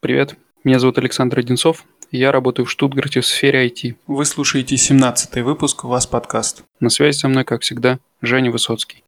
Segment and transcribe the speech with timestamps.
[0.00, 3.96] Привет, меня зовут Александр Одинцов, я работаю в Штутгарте в сфере IT.
[4.06, 6.62] Вы слушаете 17-й выпуск «У вас подкаст».
[6.78, 9.02] На связи со мной, как всегда, Женя Высоцкий.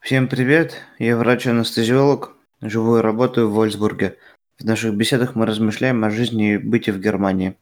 [0.00, 4.18] Всем привет, я врач-анестезиолог, живу и работаю в Вольсбурге.
[4.58, 7.54] В наших беседах мы размышляем о жизни и быте в Германии.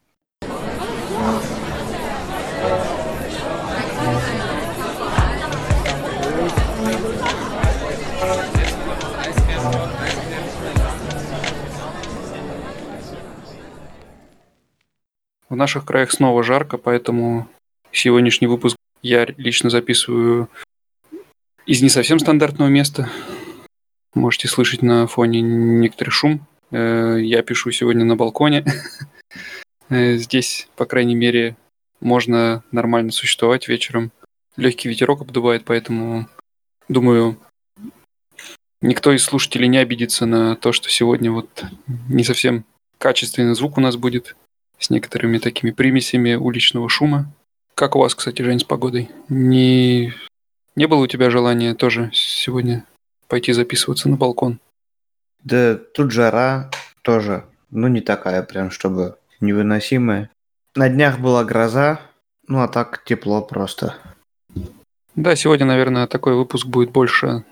[15.58, 17.48] Наших краях снова жарко, поэтому
[17.92, 20.48] сегодняшний выпуск я лично записываю
[21.66, 23.10] из не совсем стандартного места.
[24.14, 26.46] Можете слышать на фоне некоторый шум.
[26.70, 28.64] Э, я пишу сегодня на балконе.
[29.90, 31.56] Э, здесь, по крайней мере,
[32.00, 34.12] можно нормально существовать вечером.
[34.58, 36.28] Легкий ветерок обдувает, поэтому,
[36.90, 37.38] думаю,
[38.82, 41.64] никто из слушателей не обидится на то, что сегодня вот
[42.06, 42.66] не совсем
[42.98, 44.36] качественный звук у нас будет
[44.78, 47.32] с некоторыми такими примесями уличного шума.
[47.74, 49.10] Как у вас, кстати, Жень, с погодой?
[49.28, 50.14] Не,
[50.74, 52.84] не было у тебя желания тоже сегодня
[53.28, 54.58] пойти записываться на балкон?
[55.44, 56.70] Да тут жара
[57.02, 60.30] тоже, ну не такая прям, чтобы невыносимая.
[60.74, 62.00] На днях была гроза,
[62.46, 63.96] ну а так тепло просто.
[65.14, 67.44] Да, сегодня, наверное, такой выпуск будет больше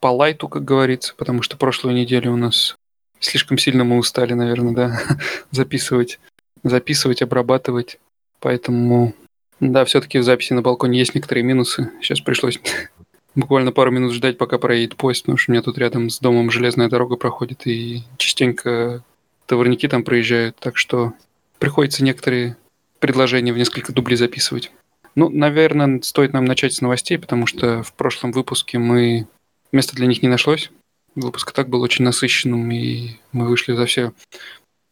[0.00, 2.76] по лайту, как говорится, потому что прошлую неделю у нас
[3.20, 5.00] слишком сильно мы устали, наверное, да,
[5.50, 6.20] записывать,
[6.62, 7.98] записывать, обрабатывать.
[8.40, 9.14] Поэтому,
[9.60, 11.90] да, все-таки в записи на балконе есть некоторые минусы.
[12.00, 12.60] Сейчас пришлось
[13.34, 16.50] буквально пару минут ждать, пока проедет поезд, потому что у меня тут рядом с домом
[16.50, 19.02] железная дорога проходит, и частенько
[19.46, 21.14] товарники там проезжают, так что
[21.58, 22.56] приходится некоторые
[23.00, 24.70] предложения в несколько дублей записывать.
[25.14, 29.26] Ну, наверное, стоит нам начать с новостей, потому что в прошлом выпуске мы
[29.72, 30.70] места для них не нашлось.
[31.14, 34.12] Выпуск так был очень насыщенным, и мы вышли за все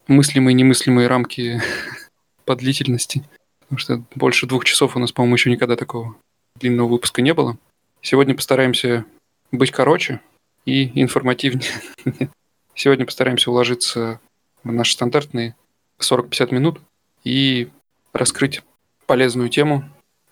[0.09, 1.61] мыслимые и немыслимые рамки
[2.45, 3.25] по длительности.
[3.61, 6.17] Потому что больше двух часов у нас, по-моему, еще никогда такого
[6.57, 7.59] длинного выпуска не было.
[8.01, 9.05] Сегодня постараемся
[9.51, 10.21] быть короче
[10.65, 11.71] и информативнее.
[12.75, 14.21] Сегодня постараемся уложиться
[14.63, 15.57] в наши стандартные
[15.99, 16.81] 40-50 минут
[17.25, 17.69] и
[18.13, 18.63] раскрыть
[19.07, 19.85] полезную тему.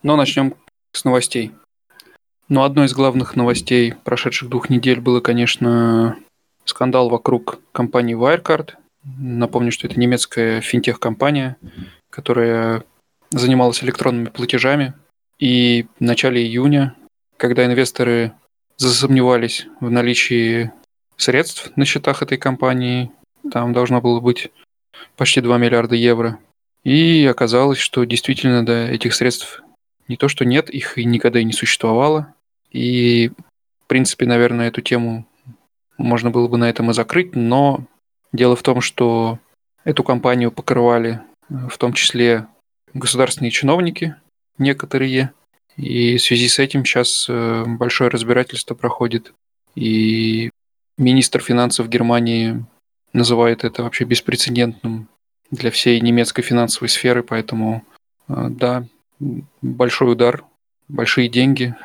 [0.03, 0.55] Но начнем
[0.91, 1.51] с новостей.
[2.47, 6.17] Но одной из главных новостей прошедших двух недель было, конечно,
[6.63, 8.75] скандал вокруг компании Wirecard.
[9.05, 11.57] Напомню, что это немецкая финтех-компания,
[12.09, 12.83] которая
[13.29, 14.93] занималась электронными платежами.
[15.37, 16.95] И в начале июня,
[17.37, 18.33] когда инвесторы
[18.77, 20.71] засомневались в наличии
[21.17, 23.11] средств на счетах этой компании,
[23.51, 24.51] там должно было быть
[25.17, 26.39] почти 2 миллиарда евро.
[26.83, 29.61] И оказалось, что действительно, да, этих средств
[30.07, 32.33] не то, что нет, их и никогда и не существовало.
[32.71, 33.31] И,
[33.83, 35.27] в принципе, наверное, эту тему
[35.97, 37.85] можно было бы на этом и закрыть, но
[38.35, 39.39] дело в том, что
[39.83, 42.47] эту компанию покрывали э, в том числе
[42.93, 44.15] государственные чиновники,
[44.57, 45.33] некоторые,
[45.77, 49.33] и в связи с этим сейчас э, большое разбирательство проходит,
[49.75, 50.49] и
[50.97, 52.65] министр финансов Германии
[53.13, 55.09] называет это вообще беспрецедентным
[55.51, 57.83] для всей немецкой финансовой сферы, поэтому
[58.27, 58.85] э, да,
[59.61, 60.43] большой удар,
[60.87, 61.75] большие деньги.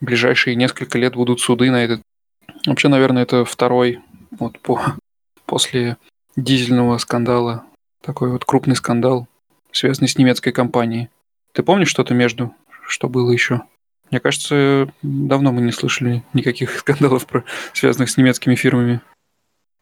[0.00, 2.02] В ближайшие несколько лет будут суды на этот.
[2.66, 4.00] Вообще, наверное, это второй
[4.30, 4.96] вот по,
[5.50, 5.96] после
[6.36, 7.64] дизельного скандала,
[8.02, 9.26] такой вот крупный скандал,
[9.72, 11.08] связанный с немецкой компанией.
[11.52, 12.54] Ты помнишь что-то между,
[12.86, 13.62] что было еще?
[14.12, 19.00] Мне кажется, давно мы не слышали никаких скандалов, про, связанных с немецкими фирмами.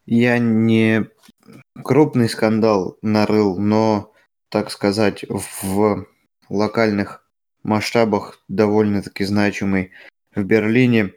[0.07, 1.05] Я не
[1.83, 4.11] крупный скандал нарыл, но,
[4.49, 5.23] так сказать,
[5.61, 6.07] в
[6.49, 7.23] локальных
[7.61, 9.91] масштабах довольно-таки значимый.
[10.33, 11.13] В Берлине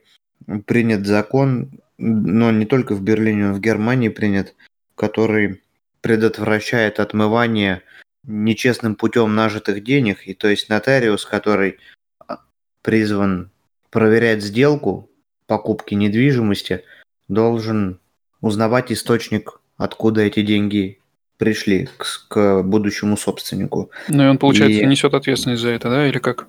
[0.67, 4.55] принят закон, но не только в Берлине, но в Германии принят,
[4.95, 5.63] который
[6.01, 7.83] предотвращает отмывание
[8.25, 11.79] нечестным путем нажитых денег, и то есть нотариус, который
[12.19, 12.41] а,
[12.83, 13.51] призван
[13.91, 15.11] проверять сделку
[15.47, 16.85] покупки недвижимости,
[17.29, 18.01] должен
[18.41, 21.01] узнавать источник, откуда эти деньги
[21.37, 23.91] пришли к, к будущему собственнику.
[24.09, 24.87] Ну и он, получается, и...
[24.87, 26.47] несет ответственность за это, да, или как?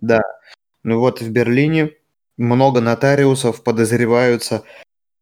[0.00, 0.22] Да.
[0.82, 1.92] Ну вот в Берлине
[2.40, 4.64] много нотариусов подозреваются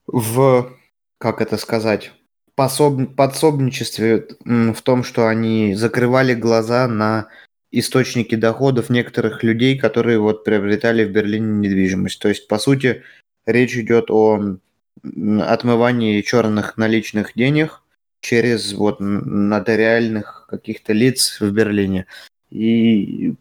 [0.06, 0.72] в,
[1.18, 2.12] как это сказать,
[2.54, 3.14] пособ...
[3.16, 7.28] подсобничестве в том, что они закрывали глаза на
[7.70, 12.20] источники доходов некоторых людей, которые вот приобретали в Берлине недвижимость.
[12.20, 13.02] То есть, по сути,
[13.46, 14.56] речь идет о
[15.02, 17.82] отмывании черных наличных денег
[18.20, 22.06] через вот нотариальных каких-то лиц в Берлине.
[22.50, 23.34] И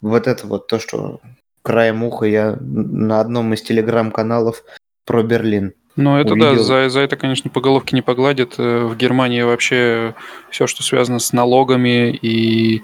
[0.00, 1.20] вот это вот то, что
[1.62, 4.64] краем уха я на одном из телеграм-каналов
[5.04, 5.74] про Берлин.
[5.96, 6.64] Ну, это да, увидел.
[6.64, 8.54] за, за это, конечно, по головке не погладят.
[8.58, 10.14] Э, В Германии вообще
[10.50, 12.82] все, что связано с налогами и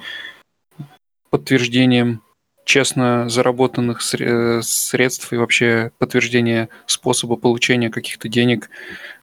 [1.31, 2.23] подтверждением
[2.65, 8.71] честно заработанных э, средств и вообще подтверждение способа получения каких-то денег.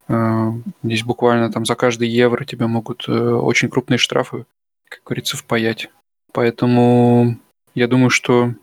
[0.08, 0.52] Э,
[0.82, 4.46] Здесь буквально там за каждый евро тебя могут очень крупные штрафы,
[4.90, 5.90] как говорится, впаять.
[6.32, 7.38] Поэтому
[7.76, 8.54] я думаю, что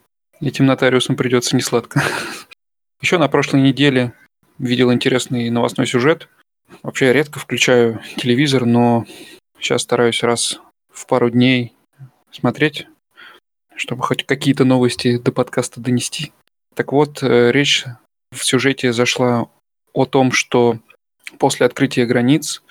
[0.48, 2.02] этим нотариусам придется несладко.
[3.00, 4.12] Еще на прошлой неделе
[4.58, 6.28] видел интересный новостной сюжет.
[6.82, 9.06] Вообще я редко включаю телевизор, но
[9.58, 10.60] сейчас стараюсь раз
[10.92, 11.75] в пару дней
[12.31, 12.87] смотреть,
[13.75, 16.32] чтобы хоть какие-то новости до подкаста донести.
[16.75, 17.84] Так вот, э, речь
[18.31, 19.48] в сюжете зашла
[19.93, 20.78] о том, что
[21.38, 22.62] после открытия границ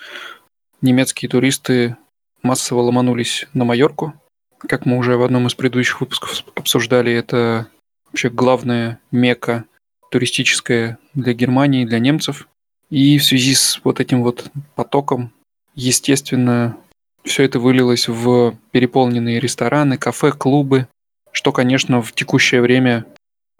[0.80, 1.96] немецкие туристы
[2.42, 4.14] массово ломанулись на Майорку.
[4.60, 7.68] Как мы уже в одном из предыдущих выпусков обсуждали, это
[8.06, 9.64] вообще главная мека
[10.10, 12.48] туристическая для Германии, для немцев.
[12.90, 15.32] И в связи с вот этим вот потоком,
[15.74, 16.76] естественно,
[17.24, 20.88] все это вылилось в переполненные рестораны, кафе, клубы,
[21.32, 23.06] что, конечно, в текущее время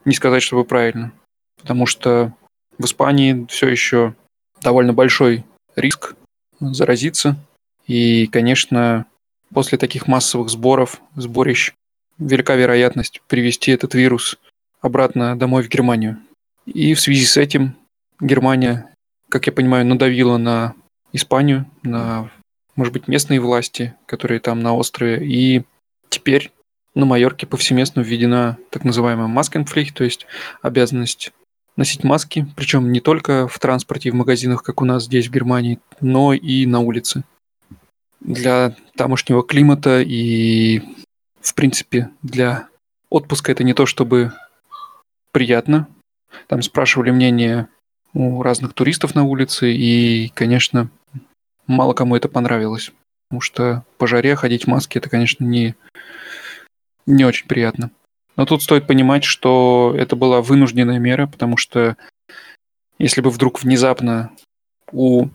[0.05, 1.13] не сказать, чтобы правильно.
[1.61, 2.35] Потому что
[2.79, 4.15] в Испании все еще
[4.63, 5.45] довольно большой
[5.77, 6.15] риск
[6.59, 7.37] заразиться.
[7.87, 9.07] И, конечно,
[9.53, 11.73] после таких массовых сборов, сборищ,
[12.19, 14.39] велика вероятность привести этот вирус
[14.81, 16.19] обратно домой в Германию.
[16.67, 17.77] И в связи с этим
[18.21, 18.95] Германия,
[19.29, 20.75] как я понимаю, надавила на
[21.13, 22.31] Испанию, на,
[22.77, 25.27] может быть, местные власти, которые там на острове.
[25.27, 25.65] И
[26.09, 26.53] теперь
[26.95, 30.27] на Майорке повсеместно введена так называемая маскенпфлихт, то есть
[30.63, 31.33] обязанность
[31.77, 35.33] носить маски, причем не только в транспорте и в магазинах, как у нас здесь в
[35.33, 37.25] Германии, но и на улице.
[38.21, 40.83] Для тамошнего климата и,
[41.41, 42.69] в принципе, для
[43.09, 44.33] отпуска это не то чтобы
[45.33, 45.89] приятно.
[46.47, 47.69] Там спрашивали мнение
[48.13, 50.91] у разных туристов на улице, и, конечно,
[51.67, 52.93] мало кому это понравилось.
[53.29, 55.75] Потому что по жаре ходить в маске это, конечно, не,
[57.07, 57.91] не очень приятно.
[58.37, 61.97] Но тут стоит понимать, что это была вынужденная мера, потому что
[62.99, 64.31] если бы вдруг внезапно
[64.93, 65.29] у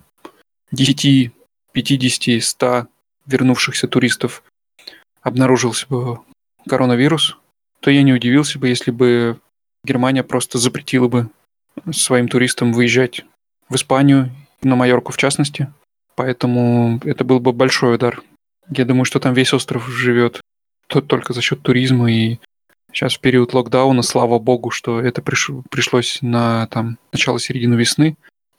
[0.71, 1.31] 10,
[1.75, 2.87] 50, 100
[3.27, 4.43] вернувшихся туристов
[5.21, 6.19] обнаружился бы
[6.67, 7.37] коронавирус,
[7.81, 9.39] то я не удивился бы, если бы
[9.83, 11.29] Германия просто запретила бы
[11.91, 13.25] своим туристам выезжать
[13.69, 14.31] в Испанию,
[14.61, 15.71] на Майорку в частности.
[16.15, 18.23] Поэтому это был бы большой удар.
[18.69, 20.41] Я думаю, что там весь остров живет
[20.87, 22.39] только за счет туризма и
[22.95, 25.49] Сейчас в период локдауна, слава богу, что это приш...
[25.69, 28.15] пришлось на там, начало-середину весны.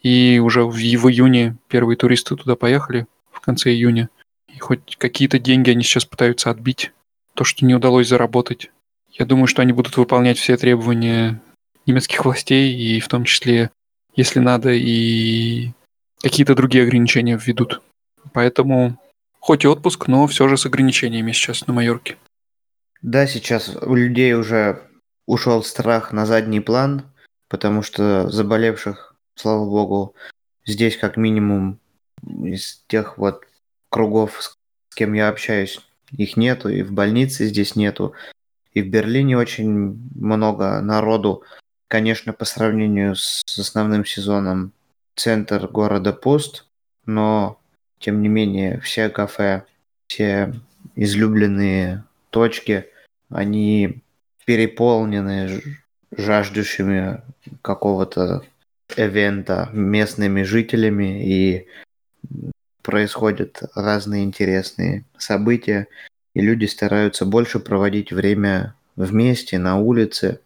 [0.06, 4.08] И уже в, в июне первые туристы туда поехали, в конце июня.
[4.47, 6.93] И хоть какие-то деньги они сейчас пытаются отбить.
[7.35, 8.70] То, что не удалось заработать.
[9.11, 11.43] Я думаю, что они будут выполнять все требования
[11.87, 13.73] немецких властей, и в том числе,
[14.14, 15.73] если надо, и
[16.23, 17.82] какие-то другие ограничения введут.
[18.32, 19.00] Поэтому
[19.41, 22.17] хоть и отпуск, но все же с ограничениями сейчас на Майорке.
[23.03, 24.85] Да, сейчас у людей уже
[25.26, 27.03] ушел страх на задний план,
[27.49, 30.14] потому что заболевших, слава богу,
[30.64, 31.78] здесь как минимум
[32.42, 33.44] из тех вот
[33.90, 35.80] кругов, с кем я общаюсь,
[36.10, 38.14] их нету, и в больнице здесь нету,
[38.72, 41.42] и в Берлине очень много народу.
[41.88, 44.72] Конечно, по сравнению с основным сезоном
[45.14, 46.66] центр города пуст,
[47.04, 47.60] но
[47.98, 49.64] тем не менее все кафе,
[50.08, 50.52] все
[50.96, 52.86] излюбленные точки,
[53.31, 54.02] они
[54.44, 55.62] переполнены
[56.16, 57.22] жаждущими
[57.62, 58.44] какого-то
[58.96, 61.66] эвента местными жителями и
[62.82, 65.88] происходят разные интересные события,
[66.34, 70.40] и люди стараются больше проводить время вместе на улице.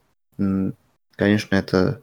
[1.17, 2.01] Конечно, это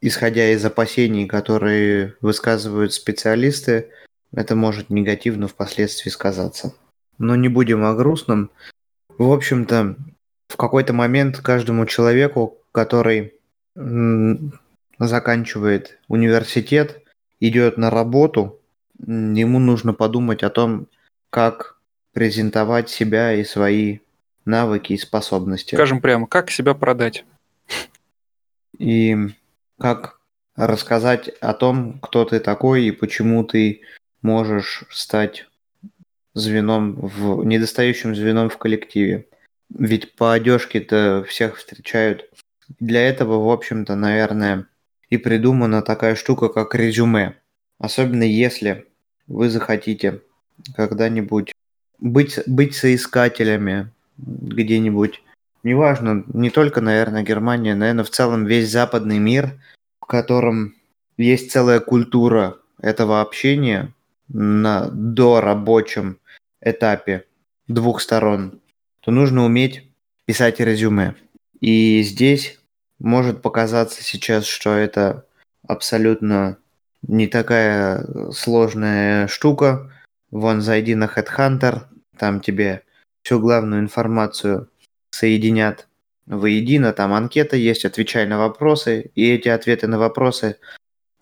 [0.00, 3.90] исходя из опасений, которые высказывают специалисты,
[4.32, 6.74] это может негативно впоследствии сказаться.
[7.18, 8.50] Но не будем о грустном.
[9.18, 9.96] В общем-то,
[10.48, 13.34] в какой-то момент каждому человеку, который
[15.06, 17.02] заканчивает университет,
[17.40, 18.60] идет на работу,
[18.98, 20.86] ему нужно подумать о том,
[21.30, 21.78] как
[22.12, 23.98] презентовать себя и свои
[24.44, 25.74] навыки и способности.
[25.74, 27.24] Скажем прямо, как себя продать.
[28.78, 29.16] И
[29.78, 30.20] как
[30.56, 33.82] рассказать о том, кто ты такой и почему ты
[34.22, 35.46] можешь стать
[36.34, 39.26] звеном в недостающим звеном в коллективе.
[39.70, 42.28] Ведь по одежке-то всех встречают.
[42.78, 44.66] Для этого, в общем-то, наверное,
[45.10, 47.36] и придумана такая штука, как резюме.
[47.78, 48.86] Особенно если
[49.26, 50.22] вы захотите
[50.74, 51.52] когда-нибудь
[51.98, 55.22] быть, быть соискателями где-нибудь.
[55.62, 59.60] Неважно, не только, наверное, Германия, наверное, в целом весь западный мир,
[60.00, 60.74] в котором
[61.16, 63.92] есть целая культура этого общения
[64.28, 66.18] на дорабочем
[66.60, 67.24] этапе
[67.68, 68.60] двух сторон,
[69.00, 69.88] то нужно уметь
[70.24, 71.14] писать резюме.
[71.60, 72.59] И здесь
[73.00, 75.26] может показаться сейчас, что это
[75.66, 76.58] абсолютно
[77.02, 79.90] не такая сложная штука.
[80.30, 82.84] Вон, зайди на Headhunter, там тебе
[83.22, 84.68] всю главную информацию
[85.10, 85.88] соединят
[86.26, 90.58] воедино, там анкета есть, отвечай на вопросы, и эти ответы на вопросы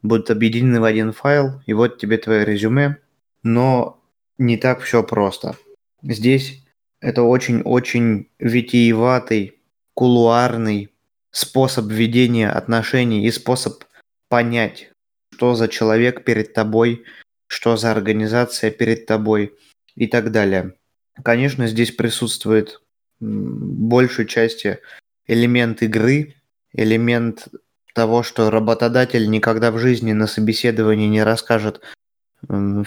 [0.03, 2.99] будут объединены в один файл, и вот тебе твое резюме.
[3.43, 4.03] Но
[4.37, 5.57] не так все просто.
[6.03, 6.63] Здесь
[7.01, 9.59] это очень-очень витиеватый,
[9.95, 10.91] кулуарный
[11.31, 13.85] способ ведения отношений и способ
[14.29, 14.91] понять,
[15.35, 17.05] что за человек перед тобой,
[17.47, 19.55] что за организация перед тобой
[19.95, 20.75] и так далее.
[21.23, 22.81] Конечно, здесь присутствует
[23.21, 24.79] большей части
[25.27, 26.35] элемент игры,
[26.73, 27.49] элемент
[27.95, 31.81] того, что работодатель никогда в жизни на собеседовании не расскажет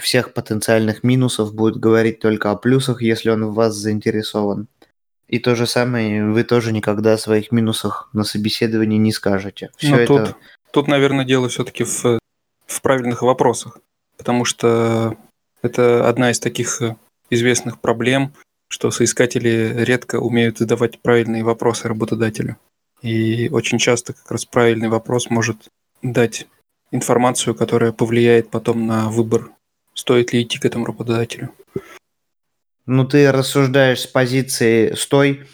[0.00, 4.68] всех потенциальных минусов, будет говорить только о плюсах, если он в вас заинтересован.
[5.28, 9.70] И то же самое, вы тоже никогда о своих минусах на собеседовании не скажете.
[9.76, 10.06] Все Но это...
[10.06, 10.36] тут,
[10.72, 12.18] тут, наверное, дело все-таки в,
[12.66, 13.78] в правильных вопросах,
[14.18, 15.16] потому что
[15.62, 16.96] это одна из таких э,
[17.30, 18.34] известных проблем,
[18.68, 22.56] что соискатели редко умеют задавать правильные вопросы работодателю.
[23.00, 25.68] И очень часто как раз правильный вопрос может
[26.02, 26.46] дать
[26.90, 29.50] информацию, которая повлияет потом на выбор,
[29.94, 31.50] стоит ли идти к этому работодателю.
[32.86, 35.46] Ну, ты рассуждаешь с позиции «стой»,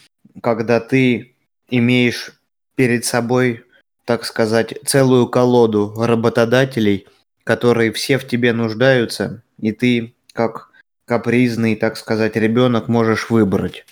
[0.42, 1.34] когда ты
[1.68, 2.32] имеешь
[2.74, 3.64] перед собой,
[4.04, 7.06] так сказать, целую колоду работодателей,
[7.44, 10.70] которые все в тебе нуждаются, и ты, как
[11.04, 13.84] капризный, так сказать, ребенок можешь выбрать.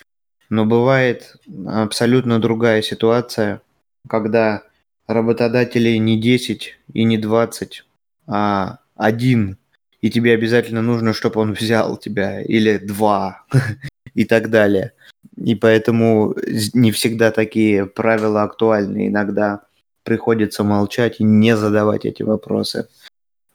[0.49, 3.61] Но бывает абсолютно другая ситуация,
[4.09, 4.63] когда
[5.07, 7.85] работодателей не 10 и не 20,
[8.29, 9.59] а один,
[10.07, 13.45] и тебе обязательно нужно, чтобы он взял тебя, или два,
[14.15, 14.93] и так далее.
[15.37, 16.37] И поэтому
[16.75, 19.09] не всегда такие правила актуальны.
[19.09, 19.63] Иногда
[20.05, 22.89] приходится молчать и не задавать эти вопросы.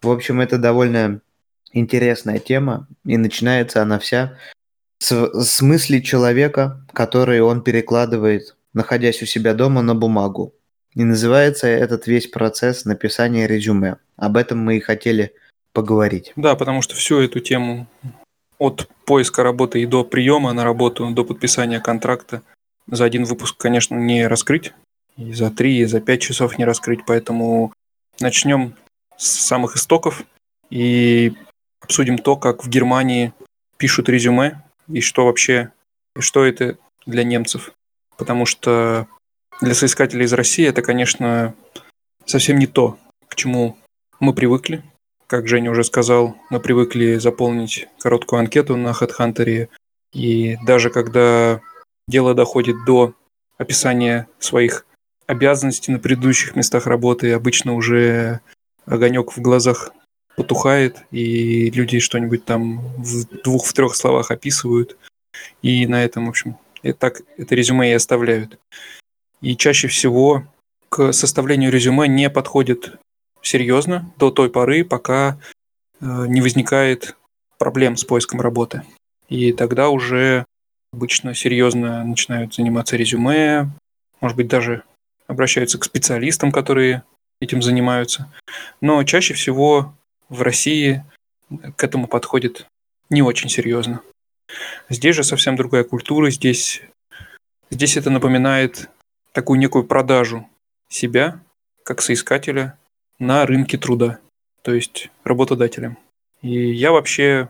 [0.01, 1.21] В общем, это довольно
[1.71, 4.37] интересная тема, и начинается она вся
[4.97, 10.53] с, с мысли человека, которые он перекладывает, находясь у себя дома, на бумагу.
[10.95, 13.99] И называется этот весь процесс написания резюме.
[14.17, 15.31] Об этом мы и хотели
[15.73, 16.33] поговорить.
[16.35, 17.87] Да, потому что всю эту тему
[18.57, 22.41] от поиска работы и до приема на работу, до подписания контракта
[22.87, 24.73] за один выпуск, конечно, не раскрыть.
[25.17, 27.01] И за три, и за пять часов не раскрыть.
[27.05, 27.73] Поэтому
[28.19, 28.75] начнем
[29.17, 30.23] с самых истоков.
[30.69, 31.33] И
[31.81, 33.33] обсудим то, как в Германии
[33.77, 35.71] пишут резюме и что вообще,
[36.15, 37.73] и что это для немцев.
[38.17, 39.07] Потому что
[39.59, 41.55] для соискателей из России это, конечно,
[42.25, 42.97] совсем не то,
[43.27, 43.77] к чему
[44.19, 44.83] мы привыкли.
[45.31, 49.69] Как Женя уже сказал, мы привыкли заполнить короткую анкету на HeadHunter,
[50.11, 51.61] и даже когда
[52.05, 53.13] дело доходит до
[53.57, 54.85] описания своих
[55.27, 58.41] обязанностей на предыдущих местах работы, обычно уже
[58.85, 59.93] огонек в глазах
[60.35, 64.97] потухает, и люди что-нибудь там в двух, в трех словах описывают,
[65.61, 68.59] и на этом, в общем, и так это резюме и оставляют.
[69.39, 70.43] И чаще всего
[70.89, 72.99] к составлению резюме не подходит
[73.41, 75.39] серьезно до той поры, пока
[75.99, 77.15] э, не возникает
[77.57, 78.83] проблем с поиском работы.
[79.29, 80.45] И тогда уже
[80.91, 83.69] обычно серьезно начинают заниматься резюме,
[84.19, 84.83] может быть, даже
[85.27, 87.03] обращаются к специалистам, которые
[87.39, 88.31] этим занимаются.
[88.81, 89.95] Но чаще всего
[90.29, 91.03] в России
[91.75, 92.67] к этому подходит
[93.09, 94.01] не очень серьезно.
[94.89, 96.81] Здесь же совсем другая культура, здесь,
[97.69, 98.89] здесь это напоминает
[99.31, 100.47] такую некую продажу
[100.89, 101.41] себя,
[101.83, 102.77] как соискателя,
[103.21, 104.19] на рынке труда,
[104.63, 105.97] то есть работодателем.
[106.41, 107.49] И я вообще,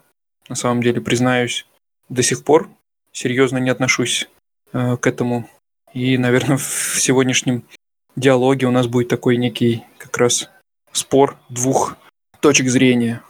[0.50, 1.66] на самом деле, признаюсь,
[2.10, 2.70] до сих пор
[3.14, 4.30] серьезно не отношусь
[4.74, 5.50] э, к этому.
[5.94, 7.64] И, наверное, в сегодняшнем
[8.18, 10.50] диалоге у нас будет такой некий как раз
[10.92, 11.96] спор двух
[12.42, 13.24] точек зрения.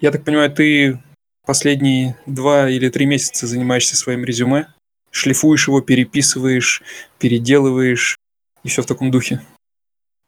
[0.00, 1.02] Я так понимаю, ты
[1.44, 4.72] последние два или три месяца занимаешься своим резюме,
[5.10, 6.82] шлифуешь его, переписываешь,
[7.18, 8.16] переделываешь
[8.62, 9.42] и все в таком духе.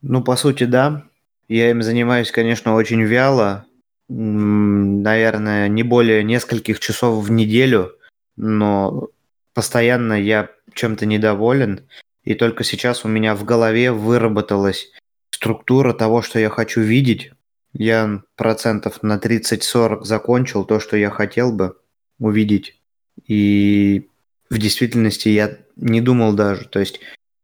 [0.03, 1.05] Ну, по сути, да.
[1.49, 3.67] Я им занимаюсь, конечно, очень вяло.
[4.09, 7.97] Наверное, не более нескольких часов в неделю,
[8.37, 9.09] но
[9.55, 11.89] постоянно я чем-то недоволен.
[12.25, 14.91] И только сейчас у меня в голове выработалась
[15.31, 17.33] структура того, что я хочу видеть,
[17.73, 21.77] я процентов на 30-40 закончил то, что я хотел бы
[22.19, 22.79] увидеть.
[23.27, 24.09] И
[24.51, 27.01] в действительности я не думал даже, то есть,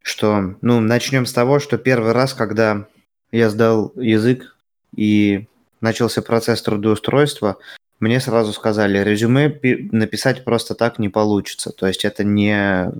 [0.09, 2.87] что, ну, начнем с того, что первый раз, когда
[3.31, 4.57] я сдал язык
[4.97, 5.47] и
[5.81, 7.59] начался процесс трудоустройства,
[8.01, 9.49] мне сразу сказали, резюме
[9.93, 11.71] написать просто так не получится.
[11.71, 12.91] То есть это не,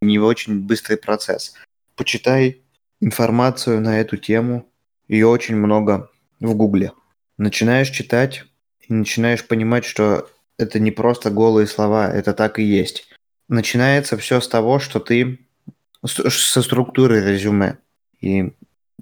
[0.00, 1.54] не очень быстрый процесс.
[1.94, 2.60] Почитай
[3.00, 4.66] информацию на эту тему.
[5.08, 6.92] Ее очень много в Гугле.
[7.38, 8.44] Начинаешь читать
[8.80, 10.28] и начинаешь понимать, что
[10.58, 13.08] это не просто голые слова, это так и есть.
[13.48, 15.45] Начинается все с того, что ты
[16.06, 17.78] со структуры резюме.
[18.20, 18.52] И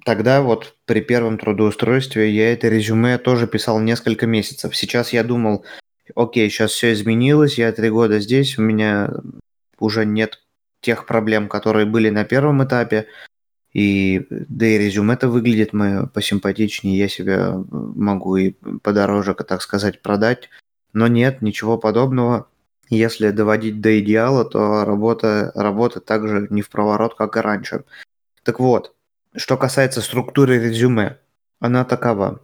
[0.03, 4.75] тогда вот при первом трудоустройстве я это резюме тоже писал несколько месяцев.
[4.75, 5.65] Сейчас я думал,
[6.15, 9.11] окей, сейчас все изменилось, я три года здесь, у меня
[9.79, 10.41] уже нет
[10.81, 13.07] тех проблем, которые были на первом этапе.
[13.73, 20.49] И да и резюме-то выглядит мое посимпатичнее, я себя могу и подороже, так сказать, продать.
[20.93, 22.47] Но нет, ничего подобного.
[22.89, 27.83] Если доводить до идеала, то работа, работа также не в проворот, как и раньше.
[28.43, 28.93] Так вот,
[29.35, 31.17] что касается структуры резюме,
[31.59, 32.41] она такова.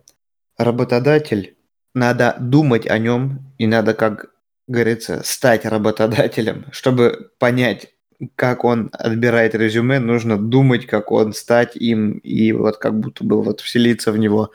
[0.58, 1.56] Работодатель,
[1.94, 4.32] надо думать о нем, и надо, как
[4.68, 7.94] говорится, стать работодателем, чтобы понять,
[8.36, 13.42] как он отбирает резюме, нужно думать, как он стать им, и вот как будто бы
[13.42, 14.52] вот вселиться в него.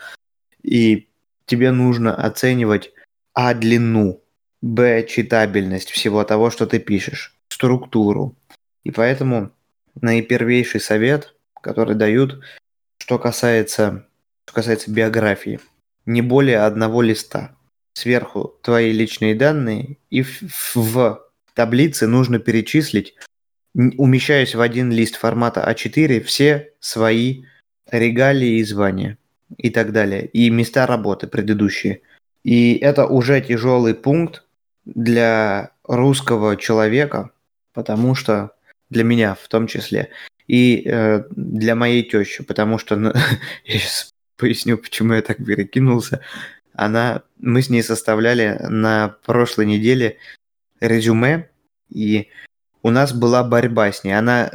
[0.62, 1.09] И
[1.47, 2.93] тебе нужно оценивать
[3.35, 4.23] А длину,
[4.67, 8.35] Б читабельность всего того, что ты пишешь, структуру.
[8.83, 9.53] И поэтому
[10.01, 12.41] наипервейший совет, который дают,
[12.99, 14.07] что касается,
[14.45, 15.61] что касается биографии,
[16.05, 17.55] не более одного листа.
[17.93, 21.21] Сверху твои личные данные, и в, в
[21.55, 23.15] таблице нужно перечислить
[23.99, 27.45] умещаясь в один лист формата А4 все свои
[27.91, 29.19] регалии и звания
[29.59, 32.01] и так далее, и места работы предыдущие.
[32.43, 34.46] И это уже тяжелый пункт
[34.87, 37.31] для русского человека,
[37.75, 38.52] потому что
[38.88, 40.11] для меня в том числе,
[40.47, 43.12] и э, для моей тещи, потому что, ну,
[43.64, 46.21] я сейчас поясню, почему я так перекинулся.
[46.73, 50.19] Она, мы с ней составляли на прошлой неделе
[50.81, 51.50] резюме,
[51.91, 52.28] и
[52.82, 54.13] у нас была борьба с ней.
[54.13, 54.50] Она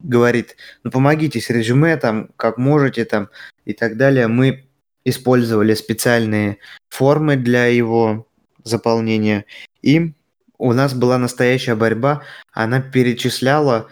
[0.00, 3.30] говорит, ну помогите с резюме, там, как можете, там,
[3.64, 4.26] и так далее.
[4.26, 4.66] Мы
[5.04, 8.26] использовали специальные формы для его
[8.64, 9.44] заполнения.
[9.82, 10.12] И
[10.58, 12.22] у нас была настоящая борьба.
[12.52, 13.88] Она перечисляла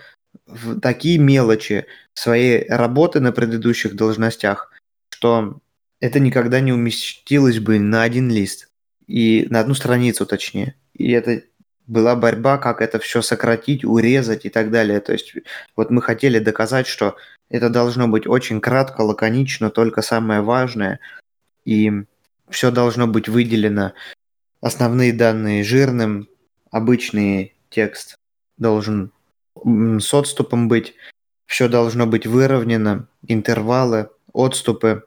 [0.47, 4.73] в такие мелочи своей работы на предыдущих должностях,
[5.11, 5.61] что
[6.01, 8.69] это никогда не уместилось бы на один лист.
[9.07, 10.75] И на одну страницу точнее.
[10.93, 11.43] И это
[11.87, 15.01] была борьба, как это все сократить, урезать и так далее.
[15.01, 15.35] То есть
[15.75, 17.17] вот мы хотели доказать, что
[17.49, 21.01] это должно быть очень кратко, лаконично, только самое важное.
[21.65, 21.91] И
[22.51, 23.95] все должно быть выделено.
[24.61, 26.29] Основные данные жирным,
[26.71, 28.17] обычный текст
[28.57, 29.13] должен
[29.65, 30.95] с отступом быть.
[31.47, 35.05] Все должно быть выровнено, интервалы, отступы.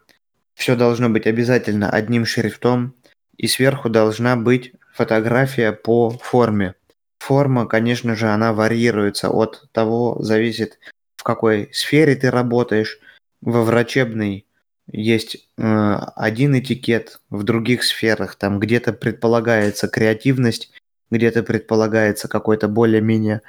[0.56, 2.96] Все должно быть обязательно одним шрифтом.
[3.38, 6.76] И сверху должна быть фотография по форме.
[7.20, 10.80] Форма, конечно же, она варьируется от того, зависит
[11.16, 13.00] в какой сфере ты работаешь.
[13.42, 14.46] Во врачебной
[14.88, 20.72] есть э, один этикет, в других сферах там где-то предполагается креативность,
[21.10, 23.42] где-то предполагается какой-то более-менее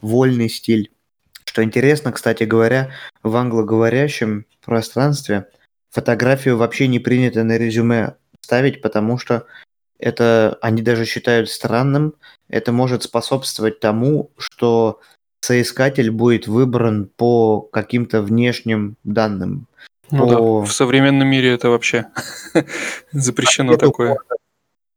[0.00, 0.90] вольный стиль.
[1.44, 2.90] Что интересно, кстати говоря,
[3.22, 5.46] в англоговорящем пространстве
[5.90, 9.46] фотографию вообще не принято на резюме ставить, потому что
[9.98, 12.14] это они даже считают странным.
[12.48, 15.00] Это может способствовать тому, что
[15.40, 19.67] соискатель будет выбран по каким-то внешним данным.
[20.10, 20.30] Ну по...
[20.30, 22.06] да, в современном мире это вообще
[23.12, 24.14] запрещено по такое.
[24.14, 24.40] Кожи,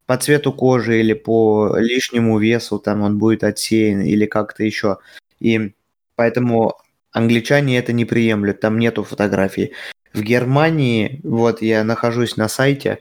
[0.05, 4.97] по цвету кожи или по лишнему весу там он будет отсеян или как-то еще.
[5.39, 5.73] И
[6.15, 6.75] поэтому
[7.11, 9.73] англичане это не приемлют, там нету фотографий.
[10.13, 12.99] В Германии, вот я нахожусь на сайте,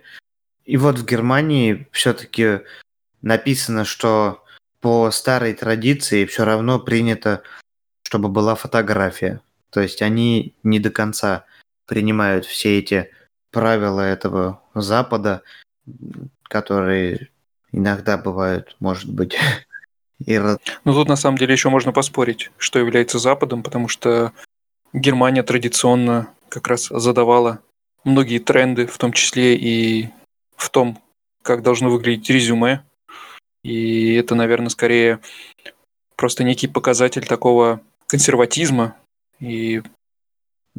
[0.64, 2.60] и вот в Германии все-таки
[3.22, 4.44] написано, что
[4.80, 7.42] по старой традиции все равно принято,
[8.04, 9.40] чтобы была фотография.
[9.70, 11.44] То есть они не до конца
[11.90, 13.10] принимают все эти
[13.50, 15.42] правила этого Запада,
[16.44, 17.30] которые
[17.72, 19.36] иногда бывают, может быть,
[20.24, 20.38] и...
[20.38, 24.32] Ну тут на самом деле еще можно поспорить, что является Западом, потому что
[24.92, 27.58] Германия традиционно как раз задавала
[28.04, 30.10] многие тренды, в том числе и
[30.56, 31.02] в том,
[31.42, 32.84] как должно выглядеть резюме.
[33.64, 35.18] И это, наверное, скорее
[36.14, 38.94] просто некий показатель такого консерватизма.
[39.40, 39.82] И...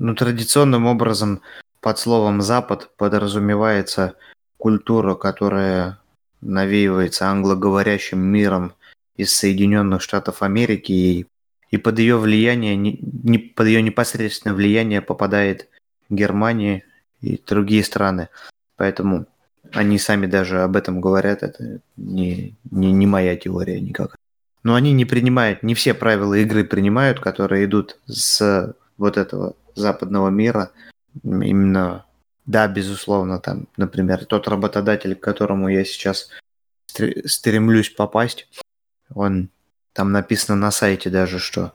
[0.04, 1.44] Ну, традиционным образом
[1.80, 4.16] под словом «Запад» подразумевается
[4.58, 6.00] культура, которая
[6.42, 8.74] навеивается англоговорящим миром
[9.16, 11.28] из Соединенных Штатов Америки, и,
[11.70, 15.70] и под ее влияние, не, под ее непосредственное влияние попадает
[16.10, 16.84] Германия
[17.22, 18.30] и другие страны.
[18.78, 19.28] Поэтому
[19.72, 24.16] они сами даже об этом говорят, это не, не, не моя теория никак.
[24.64, 30.30] Но они не принимают, не все правила игры принимают, которые идут с вот этого западного
[30.30, 30.72] мира.
[31.24, 32.06] Именно,
[32.46, 36.30] да, безусловно, там, например, тот работодатель, к которому я сейчас
[36.88, 38.48] стремлюсь попасть,
[39.14, 39.50] он
[39.94, 41.74] там написано на сайте даже, что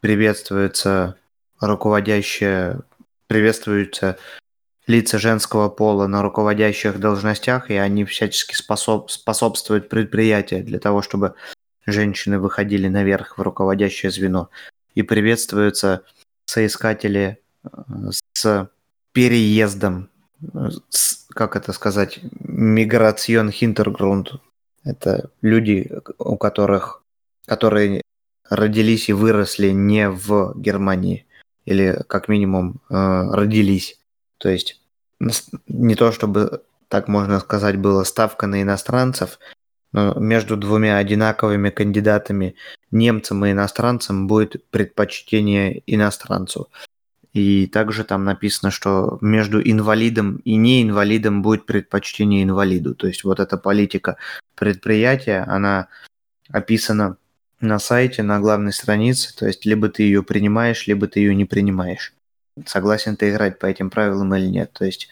[0.00, 1.16] приветствуется
[1.60, 2.80] руководящая,
[3.26, 4.18] приветствуются
[4.86, 11.34] лица женского пола на руководящих должностях, и они всячески способ, способствуют предприятию для того, чтобы
[11.86, 14.50] женщины выходили наверх в руководящее звено.
[14.94, 16.02] И приветствуются
[16.46, 17.68] соискатели э,
[18.32, 18.68] с
[19.12, 20.10] переездом,
[20.90, 24.34] с, как это сказать, миграцион хинтергрунд.
[24.84, 27.02] Это люди, у которых,
[27.46, 28.02] которые
[28.48, 31.26] родились и выросли не в Германии,
[31.64, 33.98] или как минимум э, родились.
[34.38, 34.80] То есть
[35.66, 39.63] не то чтобы, так можно сказать, была ставка на иностранцев, но
[39.94, 42.56] между двумя одинаковыми кандидатами,
[42.90, 46.68] немцем и иностранцем, будет предпочтение иностранцу.
[47.32, 52.94] И также там написано, что между инвалидом и неинвалидом будет предпочтение инвалиду.
[52.94, 54.16] То есть вот эта политика
[54.54, 55.88] предприятия, она
[56.48, 57.16] описана
[57.60, 59.34] на сайте, на главной странице.
[59.36, 62.14] То есть либо ты ее принимаешь, либо ты ее не принимаешь.
[62.66, 64.72] Согласен ты играть по этим правилам или нет.
[64.72, 65.08] То есть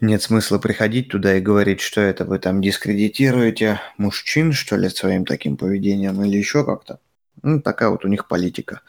[0.00, 5.24] нет смысла приходить туда и говорить, что это вы там дискредитируете мужчин, что ли, своим
[5.24, 7.00] таким поведением или еще как-то.
[7.42, 8.82] Ну, такая вот у них политика.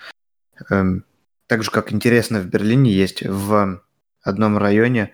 [0.69, 1.05] Эм,
[1.47, 3.81] так же, как интересно, в Берлине есть в
[4.21, 5.11] одном районе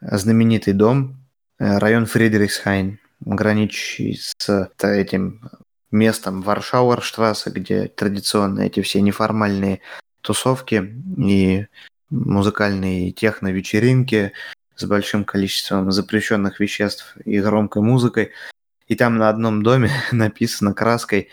[0.00, 1.16] знаменитый дом,
[1.58, 5.50] э, район Фридрихсхайн, граничащий с этим
[5.90, 9.80] местом Варшауэрштрассе, где традиционно эти все неформальные
[10.20, 11.66] тусовки и
[12.10, 14.32] музыкальные техно-вечеринки,
[14.78, 18.32] с большим количеством запрещенных веществ и громкой музыкой.
[18.86, 21.28] И там на одном доме написано краской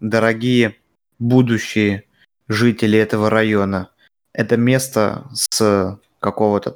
[0.00, 0.76] «Дорогие
[1.18, 2.04] будущие
[2.48, 3.90] жители этого района».
[4.32, 6.74] Это место с какого-то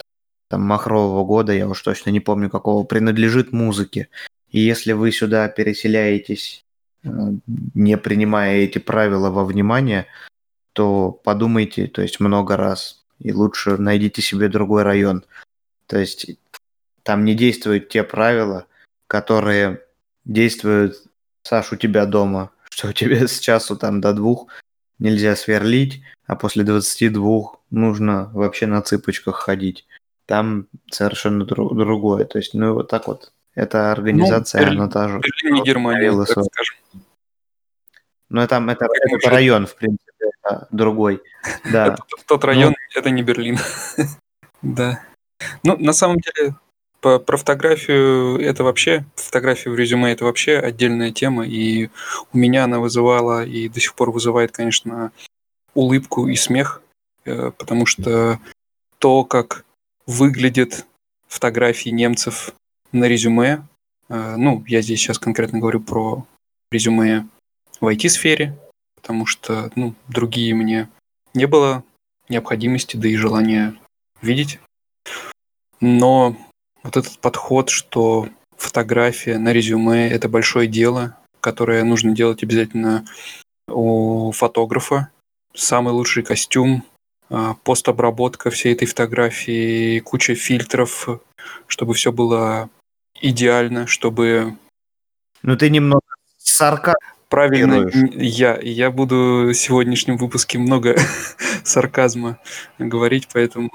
[0.48, 4.08] там махрового года, я уж точно не помню какого, принадлежит музыке.
[4.50, 6.64] И если вы сюда переселяетесь,
[7.04, 7.08] э,
[7.74, 10.06] не принимая эти правила во внимание,
[10.72, 15.24] то подумайте, то есть много раз, и лучше найдите себе другой район.
[15.86, 16.36] То есть
[17.02, 18.66] там не действуют те правила,
[19.06, 19.82] которые
[20.24, 20.96] действуют,
[21.42, 24.48] Саш, у тебя дома, что у тебя с часу там до двух
[24.98, 29.86] нельзя сверлить, а после 22 нужно вообще на цыпочках ходить.
[30.26, 32.24] Там совершенно друг, другое.
[32.24, 33.32] То есть, ну вот так вот.
[33.54, 35.18] Эта организация, ну, она та же.
[35.18, 36.76] Берлин не Германия, так скажем.
[38.30, 40.30] Но ну, там это, это район, в принципе,
[40.70, 41.22] другой.
[41.70, 41.96] Да.
[42.26, 43.58] Тот район, ну, это не Берлин.
[44.62, 45.02] Да.
[45.62, 46.54] Ну, на самом деле,
[47.00, 51.90] по, про фотографию это вообще, фотографию в резюме это вообще отдельная тема, и
[52.32, 55.12] у меня она вызывала и до сих пор вызывает, конечно,
[55.74, 56.80] улыбку и смех,
[57.24, 58.40] э, потому что
[58.98, 59.64] то, как
[60.06, 60.86] выглядят
[61.28, 62.54] фотографии немцев
[62.92, 63.66] на резюме,
[64.08, 66.26] э, ну, я здесь сейчас конкретно говорю про
[66.70, 67.26] резюме
[67.80, 68.56] в IT-сфере,
[68.94, 70.88] потому что, ну, другие мне
[71.34, 71.82] не было
[72.28, 73.74] необходимости, да и желания
[74.20, 74.60] видеть.
[75.82, 76.36] Но
[76.84, 83.04] вот этот подход, что фотография на резюме– это большое дело, которое нужно делать обязательно
[83.68, 85.10] у фотографа.
[85.54, 86.84] Самый лучший костюм,
[87.28, 91.08] а, постобработка всей этой фотографии, куча фильтров,
[91.66, 92.70] чтобы все было
[93.20, 94.56] идеально, чтобы...
[95.42, 96.06] Ну ты немного
[96.38, 96.94] сарка
[97.28, 100.96] Правильно, я, я буду в сегодняшнем выпуске много
[101.64, 102.38] сарказма
[102.78, 103.70] говорить, поэтому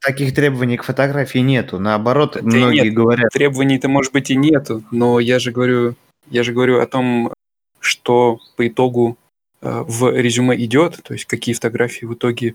[0.00, 1.78] таких требований к фотографии нету.
[1.78, 3.30] Наоборот, да многие нет, говорят.
[3.32, 5.94] Требований-то, может быть, и нету, но я же говорю,
[6.28, 7.32] я же говорю о том,
[7.80, 9.16] что по итогу
[9.60, 12.54] э, в резюме идет, то есть какие фотографии в итоге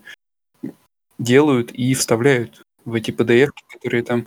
[1.18, 4.26] делают и вставляют в эти PDF, которые там.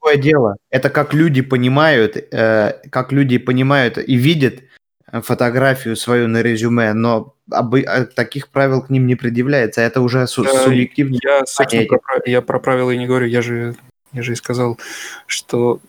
[0.00, 0.56] Такое дело.
[0.70, 4.62] Это как люди понимают, э, как люди понимают и видят
[5.10, 9.80] фотографию свою на резюме, но об, а, таких правил к ним не предъявляется.
[9.80, 11.18] Это уже су- я, субъективно.
[11.22, 13.26] Я, собственно, про, я про правила и не говорю.
[13.26, 13.76] Я же,
[14.12, 14.78] я же и сказал,
[15.26, 15.80] что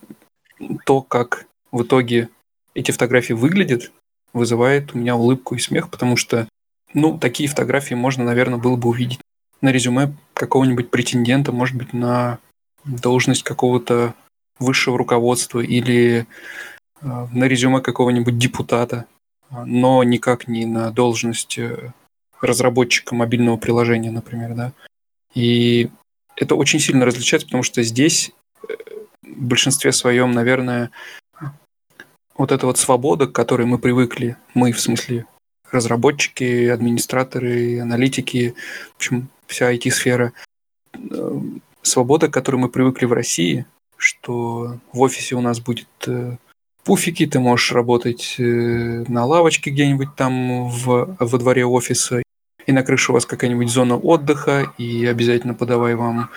[0.84, 2.28] то, как в итоге
[2.74, 3.90] эти фотографии выглядят,
[4.32, 6.48] вызывает у меня улыбку и смех, потому что,
[6.94, 9.20] ну, такие фотографии можно, наверное, было бы увидеть
[9.60, 12.38] на резюме какого-нибудь претендента, может быть, на
[12.84, 14.14] должность какого-то
[14.58, 16.26] высшего руководства или
[17.02, 19.06] э, на резюме какого-нибудь депутата
[19.50, 21.58] но никак не на должность
[22.40, 24.72] разработчика мобильного приложения, например, да.
[25.34, 25.90] И
[26.36, 28.32] это очень сильно различается, потому что здесь
[28.68, 28.74] э,
[29.22, 30.90] в большинстве своем, наверное,
[32.36, 35.26] вот эта вот свобода, к которой мы привыкли, мы в смысле
[35.70, 38.54] разработчики, администраторы, аналитики,
[38.94, 40.32] в общем, вся IT-сфера,
[40.94, 41.40] э,
[41.82, 46.36] свобода, к которой мы привыкли в России, что в офисе у нас будет э,
[46.84, 52.22] пуфики, ты можешь работать на лавочке где-нибудь там в, во дворе офиса,
[52.66, 56.30] и на крыше у вас какая-нибудь зона отдыха, и обязательно подавай вам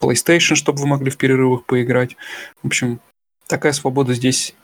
[0.00, 2.16] PlayStation, чтобы вы могли в перерывах поиграть.
[2.62, 3.00] В общем,
[3.46, 4.54] такая свобода здесь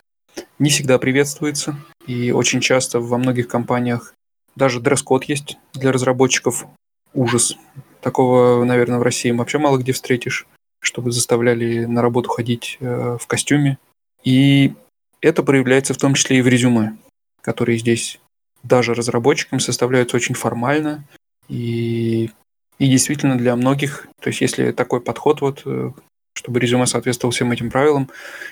[0.57, 4.13] не всегда приветствуется, и очень часто во многих компаниях
[4.55, 6.65] даже дресс-код есть для разработчиков.
[7.13, 7.55] Ужас.
[8.01, 10.45] Такого, наверное, в России вообще мало где встретишь,
[10.79, 13.77] чтобы заставляли на работу ходить э, в костюме.
[14.23, 14.73] И
[15.21, 16.97] это проявляется в том числе и в резюме,
[17.41, 18.19] которые здесь
[18.63, 21.03] даже разработчикам составляются очень формально.
[21.47, 22.31] И,
[22.77, 25.91] и действительно для многих, то есть если такой подход, вот, э,
[26.35, 28.09] чтобы резюме соответствовало всем этим правилам,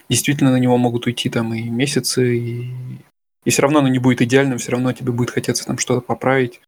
[0.09, 2.73] действительно на него могут уйти там и месяцы, и,
[3.45, 6.59] и все равно оно не будет идеальным, все равно тебе будет хотеться там что-то поправить.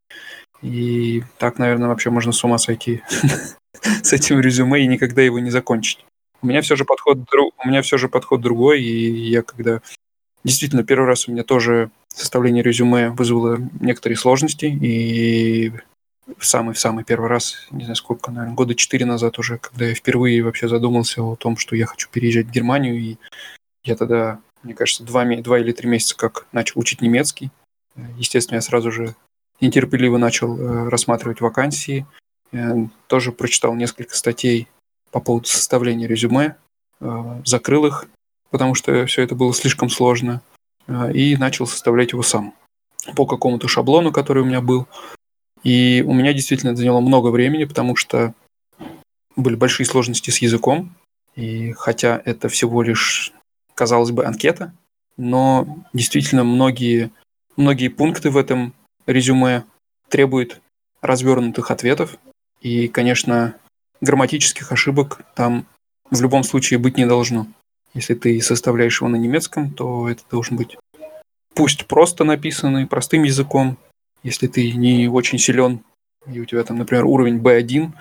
[0.61, 3.01] И так, наверное, вообще можно с ума сойти
[4.03, 6.05] с этим резюме и никогда его не закончить.
[6.41, 9.81] У меня все же подход, у меня все же подход другой, и я когда
[10.43, 15.73] действительно первый раз у меня тоже составление резюме вызвало некоторые сложности, и
[16.37, 20.43] в самый-самый первый раз, не знаю сколько, наверное, года четыре назад уже, когда я впервые
[20.43, 23.17] вообще задумался о том, что я хочу переезжать в Германию, и
[23.83, 27.49] я тогда, мне кажется, два, два или три месяца как начал учить немецкий.
[28.17, 29.15] Естественно, я сразу же
[29.59, 32.05] нетерпеливо начал э, рассматривать вакансии,
[33.07, 34.67] тоже прочитал несколько статей
[35.11, 36.55] по поводу составления резюме,
[36.99, 38.07] э, закрыл их,
[38.51, 40.41] потому что все это было слишком сложно.
[40.89, 42.55] А, и начал составлять его сам
[43.15, 44.87] по какому-то шаблону, который у меня был.
[45.63, 48.33] И у меня действительно заняло много времени, потому что
[49.35, 50.95] были большие сложности с языком.
[51.35, 53.33] И хотя это всего лишь,
[53.75, 54.73] казалось бы, анкета,
[55.15, 57.11] но действительно многие,
[57.55, 58.73] многие пункты в этом
[59.05, 59.65] резюме
[60.09, 60.59] требуют
[61.01, 62.17] развернутых ответов.
[62.61, 63.55] И, конечно,
[64.01, 65.65] грамматических ошибок там
[66.09, 67.47] в любом случае быть не должно.
[67.93, 70.77] Если ты составляешь его на немецком, то это должен быть
[71.55, 73.77] пусть просто написанный, простым языком.
[74.23, 75.81] Если ты не очень силен,
[76.27, 77.91] и у тебя там, например, уровень B1,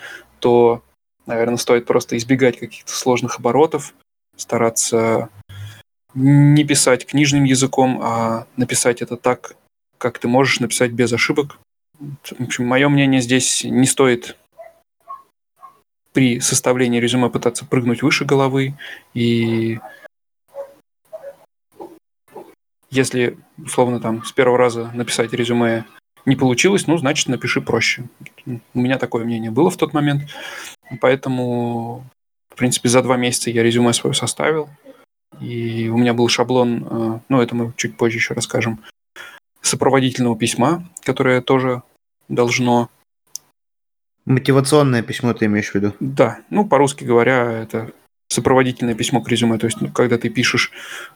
[0.41, 0.83] то,
[1.27, 3.95] наверное, стоит просто избегать каких-то сложных оборотов,
[4.37, 5.29] стараться
[6.15, 9.57] не писать книжным языком, а написать это так,
[9.99, 11.59] как ты можешь написать без ошибок.
[11.99, 14.37] В общем, мое мнение здесь не стоит
[16.19, 18.75] при составлении резюме пытаться прыгнуть выше головы.
[19.15, 19.79] И
[22.91, 25.85] если, условно, там с первого раза написать резюме
[26.27, 28.03] не получилось, ну, значит, напиши проще.
[28.45, 30.23] У меня такое мнение было в тот момент.
[31.01, 32.05] Поэтому,
[32.51, 34.69] в принципе, за два месяца я резюме свое составил.
[35.41, 38.81] И у меня был шаблон, э, ну, это мы чуть позже еще расскажем,
[39.63, 41.85] сопроводительного письма, которое тоже
[42.29, 42.91] должно
[44.29, 45.95] Мотивационное письмо ты имеешь в виду?
[46.01, 47.93] Да, ну, по-русски говоря, это
[48.29, 49.57] сопроводительное письмо к резюме.
[49.57, 50.71] То есть, ну, когда ты пишешь,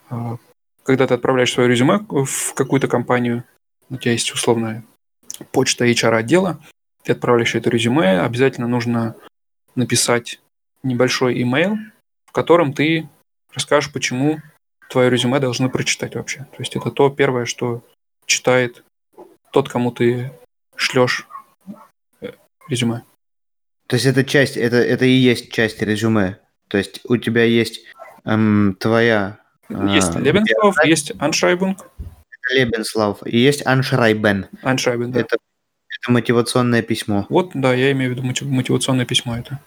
[0.09, 0.37] э,
[0.83, 3.45] когда ты отправляешь свое резюме в какую-то компанию,
[3.91, 4.83] у тебя есть условная
[5.51, 6.59] почта HR-отдела,
[7.05, 9.15] ты отправляешь это резюме, обязательно нужно
[9.75, 10.41] написать
[10.83, 11.77] небольшой имейл,
[12.25, 13.11] в котором ты
[13.53, 14.41] расскажешь, почему
[14.89, 16.47] твое резюме должны прочитать вообще.
[16.53, 17.85] То есть это то первое, что
[18.25, 18.85] читает
[19.53, 20.33] тот, кому ты
[20.77, 21.27] шлешь
[22.73, 23.03] резюме.
[23.87, 26.39] То есть это часть, это, это и есть часть резюме.
[26.69, 27.85] То есть у тебя есть
[28.25, 29.39] эм, твоя...
[29.69, 30.91] Есть э, Lebenslauf, биография.
[30.91, 31.77] есть Anschreibung.
[32.55, 33.19] Lebenslauf.
[33.27, 34.47] И есть Anschreiben.
[34.63, 35.21] Anschreiben, да.
[35.21, 37.27] Это, это мотивационное письмо.
[37.29, 39.61] Вот, да, я имею в виду мотивационное письмо это.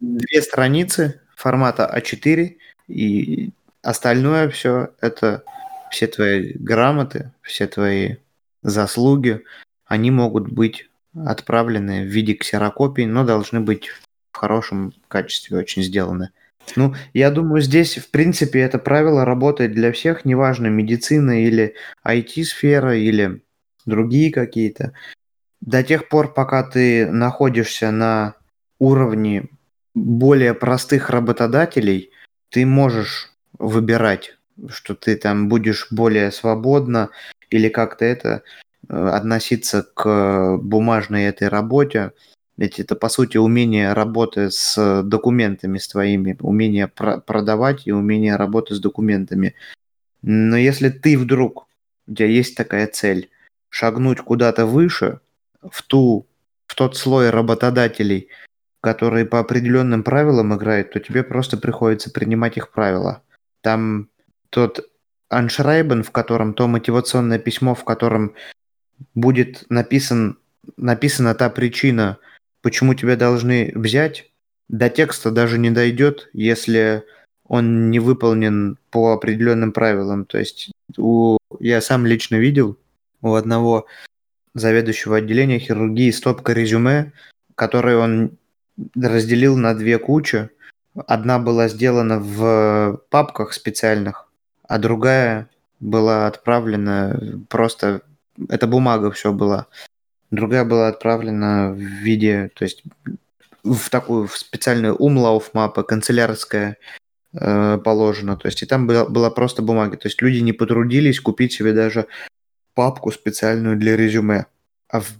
[0.00, 2.56] Две страницы формата А4,
[2.88, 3.50] и
[3.82, 5.44] остальное все это
[5.90, 8.16] все твои грамоты, все твои
[8.62, 9.42] заслуги,
[9.86, 13.88] они могут быть отправлены в виде ксерокопий, но должны быть
[14.32, 16.30] в хорошем качестве очень сделаны.
[16.76, 21.74] Ну, я думаю, здесь, в принципе, это правило работает для всех, неважно, медицина или
[22.06, 23.42] IT-сфера, или
[23.84, 24.92] другие какие-то.
[25.60, 28.34] До тех пор, пока ты находишься на
[28.78, 29.48] уровне
[29.94, 32.10] более простых работодателей,
[32.48, 34.36] ты можешь выбирать,
[34.68, 37.10] что ты там будешь более свободно
[37.50, 38.42] или как-то это
[38.88, 42.12] относиться к бумажной этой работе.
[42.56, 48.36] Ведь это, по сути, умение работы с документами с твоими, умение про- продавать и умение
[48.36, 49.54] работы с документами.
[50.22, 51.66] Но если ты вдруг,
[52.06, 53.30] у тебя есть такая цель,
[53.68, 55.20] шагнуть куда-то выше,
[55.62, 56.26] в, ту,
[56.66, 58.28] в тот слой работодателей,
[58.80, 63.22] которые по определенным правилам играют, то тебе просто приходится принимать их правила.
[63.60, 64.08] Там
[64.50, 64.90] тот
[65.28, 68.34] аншрайбен, в котором то мотивационное письмо, в котором
[69.14, 70.38] будет написан,
[70.76, 72.18] написана та причина,
[72.62, 74.30] почему тебя должны взять,
[74.68, 77.04] до текста даже не дойдет, если
[77.46, 80.24] он не выполнен по определенным правилам.
[80.24, 82.78] То есть у, я сам лично видел
[83.20, 83.86] у одного
[84.54, 87.12] заведующего отделения хирургии стопка резюме,
[87.54, 88.38] которое он
[88.94, 90.50] разделил на две кучи.
[91.06, 94.28] Одна была сделана в папках специальных,
[94.66, 95.48] а другая
[95.80, 98.02] была отправлена просто...
[98.48, 99.66] Это бумага все была.
[100.30, 102.82] Другая была отправлена в виде, то есть
[103.62, 106.78] в такую в специальную умлауф мапа канцелярская
[107.32, 108.36] э, положено.
[108.36, 109.96] То есть и там была, была просто бумага.
[109.96, 112.06] То есть люди не потрудились купить себе даже
[112.74, 114.46] папку специальную для резюме.
[114.88, 115.10] А в,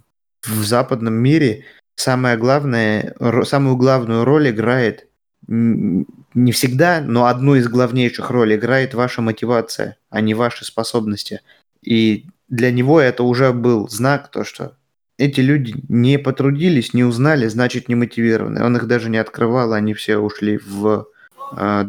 [0.43, 5.07] в западном мире самое главное, самую главную роль играет
[5.47, 11.41] не всегда, но одну из главнейших ролей играет ваша мотивация, а не ваши способности.
[11.81, 14.75] И для него это уже был знак, то что
[15.17, 18.63] эти люди не потрудились, не узнали, значит не мотивированы.
[18.63, 21.07] Он их даже не открывал, они все ушли в
[21.55, 21.85] э.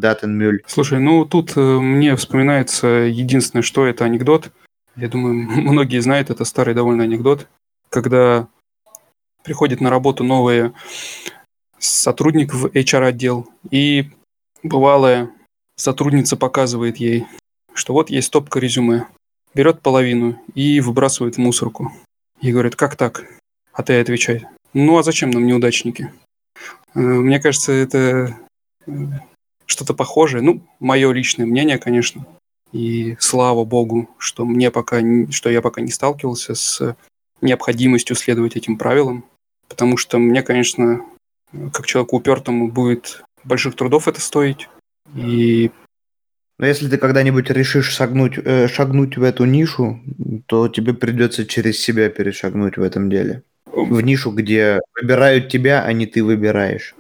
[0.67, 4.53] Слушай, ну тут э, мне вспоминается единственное, что это анекдот.
[4.97, 7.49] Я думаю, многие знают, это старый довольно анекдот,
[7.89, 8.49] когда
[9.43, 10.73] приходит на работу новый
[11.79, 14.11] сотрудник в HR-отдел, и
[14.63, 15.31] бывалая
[15.77, 17.27] сотрудница показывает ей,
[17.75, 19.07] что вот есть стопка резюме,
[19.55, 21.93] берет половину и выбрасывает в мусорку.
[22.41, 23.25] И говорит, как так?
[23.73, 26.13] А ты отвечает, ну а зачем нам неудачники?
[26.95, 28.37] Э, мне кажется, это
[28.87, 28.93] э,
[29.67, 30.43] что-то похожее.
[30.43, 32.27] Ну, мое личное мнение, конечно.
[32.73, 36.97] И слава богу, что мне пока, что я пока не сталкивался с
[37.41, 39.25] необходимостью следовать этим правилам.
[39.69, 41.05] Потому что мне, конечно,
[41.73, 44.69] как человеку упертому будет больших трудов это стоить.
[45.15, 45.71] И
[46.59, 50.01] но если ты когда-нибудь решишь шагнуть, э, шагнуть в эту нишу,
[50.47, 53.43] то тебе придется через себя перешагнуть в этом деле.
[53.67, 56.95] В нишу, где выбирают тебя, а не ты выбираешь.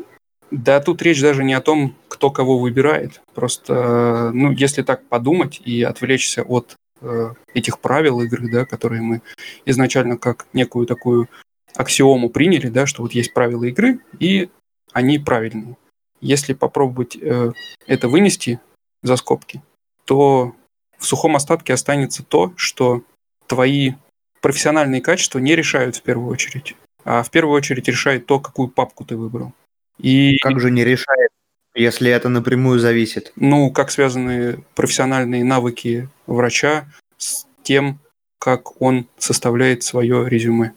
[0.50, 3.20] Да, тут речь даже не о том, кто кого выбирает.
[3.34, 9.22] Просто, ну, если так подумать и отвлечься от э, этих правил игры, да, которые мы
[9.66, 11.28] изначально как некую такую
[11.76, 14.48] аксиому приняли, да, что вот есть правила игры, и
[14.92, 15.76] они правильные.
[16.20, 17.52] Если попробовать э,
[17.86, 18.60] это вынести
[19.04, 19.62] за скобки,
[20.04, 20.56] то
[20.98, 23.04] в сухом остатке останется то, что
[23.46, 23.92] твои
[24.40, 29.04] профессиональные качества не решают в первую очередь, а в первую очередь решает то, какую папку
[29.04, 29.52] ты выбрал.
[29.98, 30.38] И...
[30.38, 31.30] Как же не решает,
[31.74, 33.32] если это напрямую зависит?
[33.36, 36.88] Ну, как связаны профессиональные навыки врача
[37.18, 38.00] с тем,
[38.38, 40.72] как он составляет свое резюме?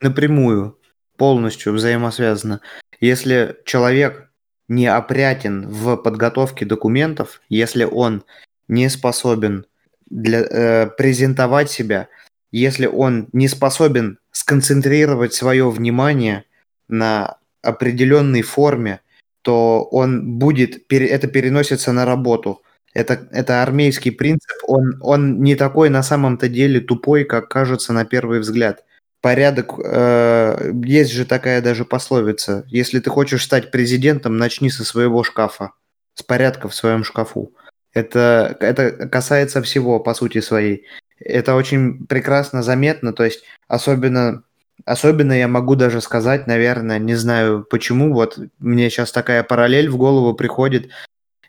[0.00, 0.76] Напрямую,
[1.16, 2.60] полностью взаимосвязано.
[3.00, 4.25] Если человек
[4.68, 8.24] не опрятен в подготовке документов, если он
[8.68, 9.66] не способен
[10.10, 12.08] для, э, презентовать себя,
[12.50, 16.44] если он не способен сконцентрировать свое внимание
[16.88, 19.00] на определенной форме,
[19.42, 22.62] то он будет, это переносится на работу.
[22.94, 28.06] Это, это армейский принцип, он, он не такой на самом-то деле тупой, как кажется на
[28.06, 28.85] первый взгляд
[29.26, 35.24] порядок, э, есть же такая даже пословица, если ты хочешь стать президентом, начни со своего
[35.24, 35.72] шкафа,
[36.14, 37.52] с порядка в своем шкафу.
[37.92, 40.84] Это, это касается всего, по сути своей.
[41.18, 44.44] Это очень прекрасно заметно, то есть особенно,
[44.84, 49.96] особенно я могу даже сказать, наверное, не знаю почему, вот мне сейчас такая параллель в
[49.96, 50.90] голову приходит,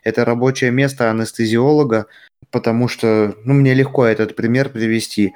[0.02, 2.06] это рабочее место анестезиолога,
[2.50, 5.34] потому что, ну, мне легко этот пример привести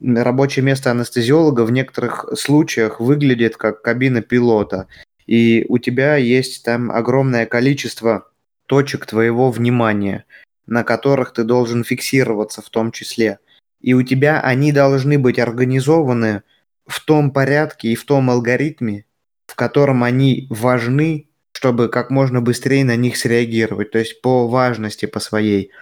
[0.00, 4.86] рабочее место анестезиолога в некоторых случаях выглядит как кабина пилота,
[5.26, 8.28] и у тебя есть там огромное количество
[8.66, 10.24] точек твоего внимания,
[10.66, 13.38] на которых ты должен фиксироваться в том числе.
[13.80, 16.42] И у тебя они должны быть организованы
[16.86, 19.06] в том порядке и в том алгоритме,
[19.46, 25.06] в котором они важны, чтобы как можно быстрее на них среагировать, то есть по важности
[25.06, 25.72] по своей.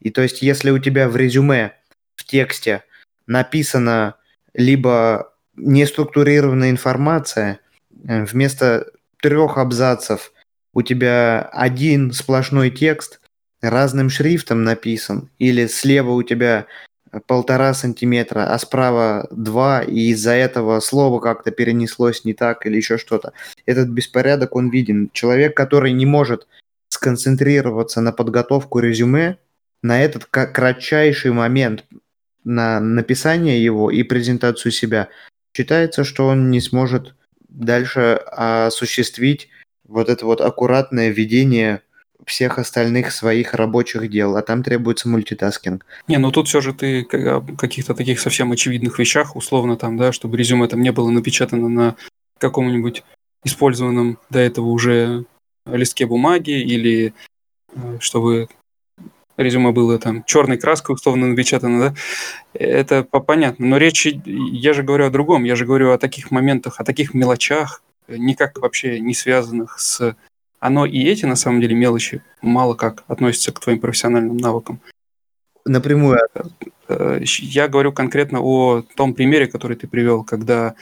[0.00, 1.74] И то есть если у тебя в резюме,
[2.14, 2.84] в тексте
[3.30, 4.16] написана
[4.54, 7.60] либо неструктурированная информация,
[8.08, 8.86] э, вместо
[9.22, 10.32] трех абзацев
[10.74, 13.20] у тебя один сплошной текст
[13.62, 16.66] разным шрифтом написан, или слева у тебя
[17.26, 22.98] полтора сантиметра, а справа два, и из-за этого слово как-то перенеслось не так или еще
[22.98, 23.32] что-то.
[23.64, 25.10] Этот беспорядок, он виден.
[25.12, 26.48] Человек, который не может
[26.88, 29.38] сконцентрироваться на подготовку резюме,
[29.82, 31.84] на этот кратчайший момент
[32.44, 35.08] на написание его и презентацию себя,
[35.56, 37.14] считается, что он не сможет
[37.48, 39.48] дальше осуществить
[39.86, 41.82] вот это вот аккуратное ведение
[42.26, 45.84] всех остальных своих рабочих дел, а там требуется мультитаскинг.
[46.06, 50.12] Не, ну тут все же ты о каких-то таких совсем очевидных вещах, условно там, да,
[50.12, 51.96] чтобы резюме там не было напечатано на
[52.38, 53.02] каком-нибудь
[53.44, 55.24] использованном до этого уже
[55.66, 57.14] листке бумаги или
[57.74, 58.48] э, чтобы
[59.40, 61.94] резюме было там черной краской условно напечатано, да,
[62.54, 63.66] это понятно.
[63.66, 67.14] Но речь, я же говорю о другом, я же говорю о таких моментах, о таких
[67.14, 70.16] мелочах, никак вообще не связанных с...
[70.58, 74.80] Оно и эти, на самом деле, мелочи мало как относятся к твоим профессиональным навыкам.
[75.64, 76.18] Напрямую.
[76.88, 80.74] Э, я говорю конкретно о том примере, который ты привел, когда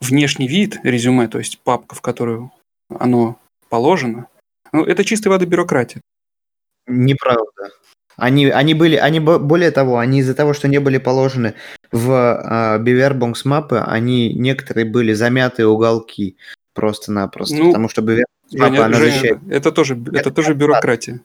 [0.00, 2.52] внешний вид резюме, то есть папка, в которую
[2.88, 3.38] оно
[3.68, 4.28] положено,
[4.72, 6.00] ну, это чистой воды бюрократия.
[6.86, 7.72] Неправда.
[8.18, 11.54] Они, они были, они более того, они из-за того, что не были положены
[11.92, 16.36] в э, Бивербонкс мапы, они некоторые были замятые уголки
[16.74, 19.38] просто-напросто, ну, потому что Бивербонкс мапа, она Женя, защищает.
[19.48, 21.20] Это тоже, это, это тоже бюрократия.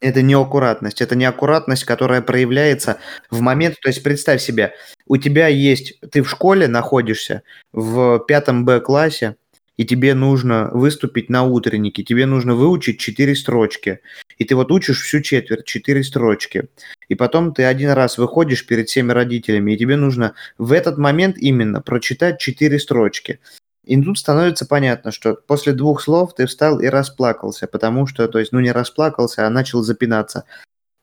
[0.00, 1.00] Это неаккуратность.
[1.00, 2.98] Это неаккуратность, которая проявляется
[3.30, 3.76] в момент...
[3.80, 4.74] То есть представь себе,
[5.06, 6.00] у тебя есть...
[6.12, 7.42] Ты в школе находишься
[7.72, 9.36] в пятом Б-классе,
[9.78, 14.00] и тебе нужно выступить на утреннике, тебе нужно выучить четыре строчки.
[14.36, 16.68] И ты вот учишь всю четверть, четыре строчки.
[17.08, 21.38] И потом ты один раз выходишь перед всеми родителями, и тебе нужно в этот момент
[21.38, 23.38] именно прочитать четыре строчки.
[23.84, 28.40] И тут становится понятно, что после двух слов ты встал и расплакался, потому что, то
[28.40, 30.44] есть, ну не расплакался, а начал запинаться.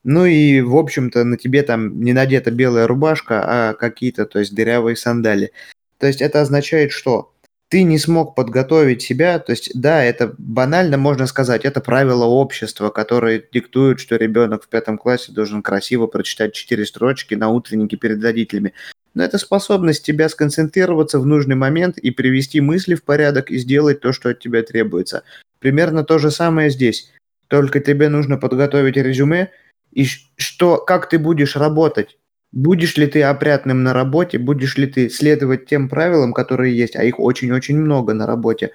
[0.04, 4.54] Ну и, в общем-то, на тебе там не надета белая рубашка, а какие-то, то есть,
[4.54, 5.52] дырявые сандали.
[5.98, 7.32] То есть это означает что?
[7.68, 12.90] Ты не смог подготовить себя, то есть, да, это банально можно сказать, это правило общества,
[12.90, 18.22] которое диктует, что ребенок в пятом классе должен красиво прочитать четыре строчки на утреннике перед
[18.22, 18.72] родителями.
[19.14, 24.00] Но это способность тебя сконцентрироваться в нужный момент и привести мысли в порядок и сделать
[24.00, 25.24] то, что от тебя требуется.
[25.58, 27.12] Примерно то же самое здесь.
[27.48, 29.50] Только тебе нужно подготовить резюме,
[29.92, 32.18] и что, как ты будешь работать.
[32.52, 37.04] Будешь ли ты опрятным на работе, будешь ли ты следовать тем правилам, которые есть, а
[37.04, 38.72] их очень-очень много на работе.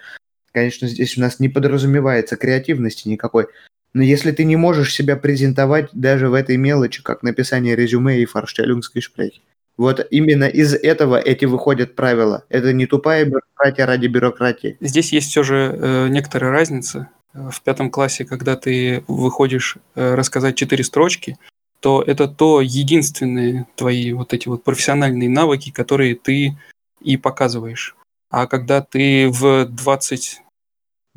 [0.51, 3.47] Конечно, здесь у нас не подразумевается креативности никакой.
[3.93, 8.25] Но если ты не можешь себя презентовать даже в этой мелочи, как написание резюме и
[8.25, 9.41] форштеллингской шпрехи.
[9.77, 12.43] Вот именно из этого эти выходят правила.
[12.49, 14.77] Это не тупая бюрократия ради бюрократии.
[14.79, 17.09] Здесь есть все же э, некоторая разница.
[17.33, 21.37] В пятом классе, когда ты выходишь э, рассказать четыре строчки,
[21.81, 26.55] то это то единственные твои вот эти вот профессиональные навыки, которые ты
[27.01, 27.95] и показываешь.
[28.29, 30.41] А когда ты в 20...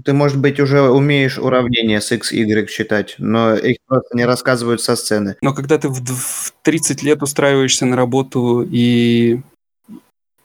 [0.04, 4.80] Ты, может быть, уже умеешь уравнения с x, y считать, но их просто не рассказывают
[4.80, 5.36] со сцены.
[5.40, 9.40] Но когда ты в 30 лет устраиваешься на работу, и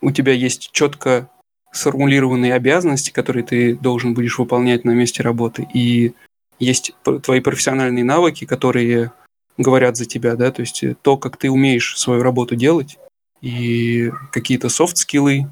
[0.02, 1.30] у тебя есть четко
[1.72, 6.14] сформулированные обязанности, которые ты должен будешь выполнять на месте работы, и
[6.60, 6.94] есть
[7.24, 9.12] твои профессиональные навыки, которые
[9.60, 12.98] говорят за тебя, да, то есть э, то, как ты умеешь свою работу делать,
[13.42, 15.48] и какие-то soft skill ы,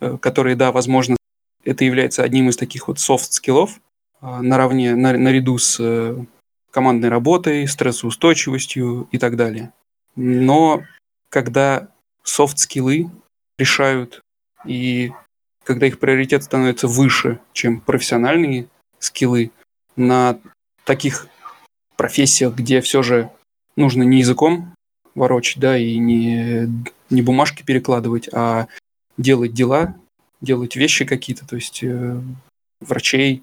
[0.00, 1.16] э, которые, да, возможно,
[1.64, 3.80] это является одним из таких вот soft skill ов,
[4.20, 6.16] а, наравне, на, наряду с э,
[6.70, 9.72] командной работой, стрессоустойчивостью и так далее.
[10.16, 10.82] Но
[11.28, 11.88] когда
[12.24, 13.10] софт-скиллы
[13.58, 14.20] решают
[14.66, 15.12] и
[15.64, 18.66] когда их приоритет становится выше, чем профессиональные
[18.98, 19.52] скиллы,
[19.94, 20.38] на
[20.84, 21.28] таких
[21.96, 23.30] профессиях, где все же
[23.76, 24.74] нужно не языком
[25.14, 26.68] ворочать, да, и не,
[27.10, 28.68] не бумажки перекладывать, а
[29.18, 29.94] делать дела,
[30.40, 32.20] делать вещи какие-то, то есть э,
[32.80, 33.42] врачей,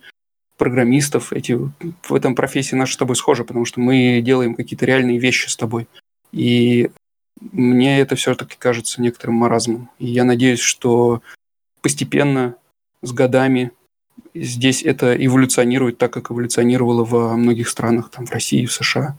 [0.57, 5.17] программистов, эти, в этом профессии наша с тобой схожа, потому что мы делаем какие-то реальные
[5.17, 5.87] вещи с тобой.
[6.31, 6.91] И
[7.39, 9.89] мне это все-таки кажется некоторым маразмом.
[9.99, 11.21] И я надеюсь, что
[11.81, 12.55] постепенно,
[13.01, 13.71] с годами,
[14.33, 19.17] здесь это эволюционирует так, как эволюционировало во многих странах, там, в России, в США.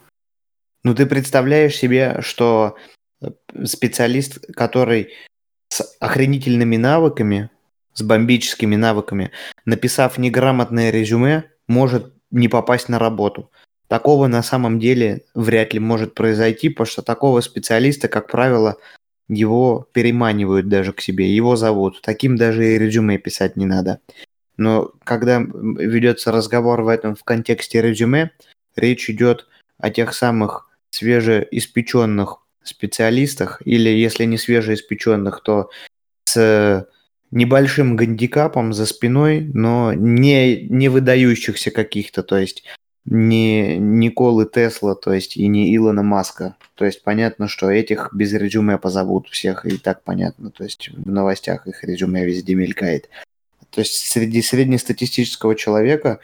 [0.82, 2.76] Ну, ты представляешь себе, что
[3.20, 3.30] э,
[3.64, 5.10] специалист, который
[5.68, 7.50] с охренительными навыками,
[7.92, 9.30] с бомбическими навыками,
[9.64, 13.50] написав неграмотное резюме, может не попасть на работу.
[13.88, 18.76] Такого на самом деле вряд ли может произойти, потому что такого специалиста, как правило,
[19.28, 22.00] его переманивают даже к себе, его зовут.
[22.02, 24.00] Таким даже и резюме писать не надо.
[24.56, 28.30] Но когда ведется разговор в этом в контексте резюме,
[28.76, 29.46] речь идет
[29.78, 35.70] о тех самых свежеиспеченных специалистах, или если не свежеиспеченных, то
[36.24, 36.86] с
[37.30, 42.64] небольшим гандикапом за спиной, но не, не выдающихся каких-то, то есть
[43.04, 46.56] не Николы Тесла, то есть и не Илона Маска.
[46.74, 50.50] То есть понятно, что этих без резюме позовут всех, и так понятно.
[50.50, 53.08] То есть в новостях их резюме везде мелькает.
[53.70, 56.20] То есть среди среднестатистического человека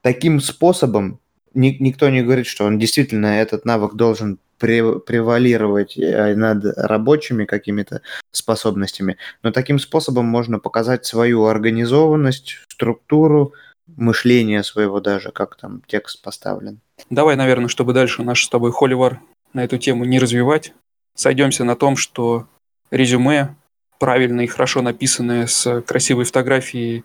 [0.00, 1.20] таким способом
[1.54, 8.02] ни, никто не говорит, что он действительно этот навык должен превалировать э, над рабочими какими-то
[8.30, 13.52] способностями, но таким способом можно показать свою организованность, структуру,
[13.96, 16.80] мышление своего даже, как там текст поставлен.
[17.10, 19.20] Давай, наверное, чтобы дальше наш с тобой холивар
[19.52, 20.72] на эту тему не развивать,
[21.14, 22.46] сойдемся на том, что
[22.90, 23.54] резюме
[23.98, 27.04] правильное и хорошо написанное с красивой фотографией,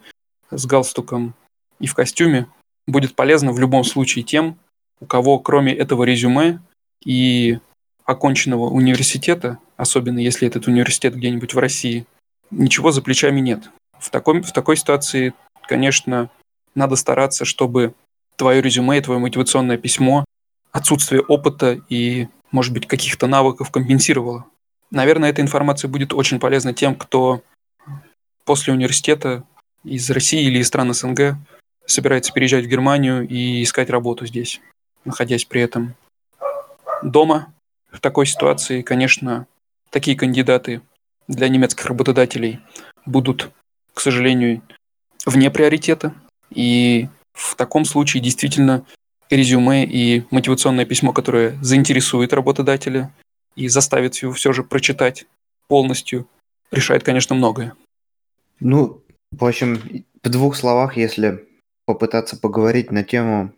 [0.52, 1.36] с галстуком
[1.80, 2.48] и в костюме
[2.90, 4.58] будет полезно в любом случае тем,
[5.00, 6.60] у кого кроме этого резюме
[7.04, 7.60] и
[8.06, 12.06] оконченного университета, особенно если этот университет где-нибудь в России,
[12.52, 13.70] ничего за плечами нет.
[14.00, 15.34] В такой, в такой ситуации,
[15.68, 16.30] конечно,
[16.76, 17.94] надо стараться, чтобы
[18.36, 20.26] твое резюме и твое мотивационное письмо
[20.72, 24.46] отсутствие опыта и, может быть, каких-то навыков компенсировало.
[24.92, 27.42] Наверное, эта информация будет очень полезна тем, кто
[28.46, 29.44] после университета
[29.84, 31.36] из России или из стран СНГ
[31.90, 34.62] собирается переезжать в Германию и искать работу здесь,
[35.06, 35.96] находясь при этом
[37.04, 37.54] дома.
[37.92, 39.48] В такой ситуации, конечно,
[39.90, 40.82] такие кандидаты
[41.28, 42.60] для немецких работодателей
[43.06, 43.52] будут,
[43.94, 44.62] к сожалению,
[45.26, 46.14] вне приоритета.
[46.52, 48.86] И в таком случае действительно
[49.30, 53.14] резюме и мотивационное письмо, которое заинтересует работодателя
[53.56, 55.26] и заставит его все же прочитать
[55.68, 56.28] полностью,
[56.72, 57.74] решает, конечно, многое.
[58.60, 61.48] Ну, в общем, в двух словах, если
[61.90, 63.52] попытаться поговорить на тему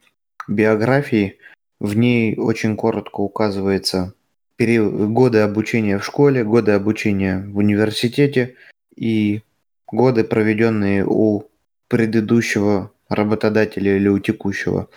[0.48, 1.38] биографии,
[1.82, 4.14] в ней очень коротко указывается
[4.56, 8.56] период, годы обучения в школе, годы обучения в университете
[8.96, 9.42] и
[9.86, 11.50] годы, проведенные у
[11.90, 14.88] предыдущего работодателя или у текущего.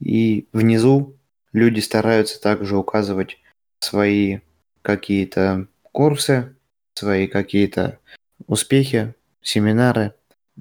[0.00, 1.14] И внизу
[1.52, 3.38] люди стараются также указывать
[3.78, 4.40] свои
[4.82, 6.56] какие-то курсы,
[6.94, 8.00] свои какие-то
[8.48, 10.14] успехи, семинары.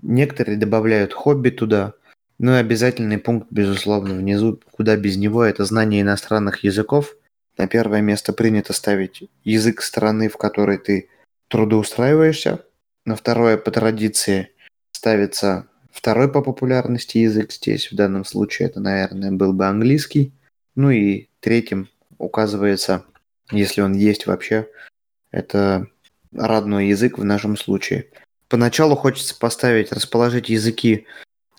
[0.04, 1.96] Некоторые добавляют хобби туда,
[2.44, 7.16] ну и обязательный пункт, безусловно, внизу, куда без него, это знание иностранных языков.
[7.58, 11.08] На первое место принято ставить язык страны, в которой ты
[11.48, 12.60] трудоустраиваешься.
[13.06, 14.50] На второе по традиции
[14.92, 17.90] ставится второй по популярности язык здесь.
[17.90, 20.34] В данном случае это, наверное, был бы английский.
[20.76, 21.88] Ну и третьим
[22.18, 23.06] указывается,
[23.52, 24.68] если он есть вообще,
[25.32, 25.88] это
[26.34, 28.10] родной язык в нашем случае.
[28.50, 31.08] Поначалу хочется поставить, расположить языки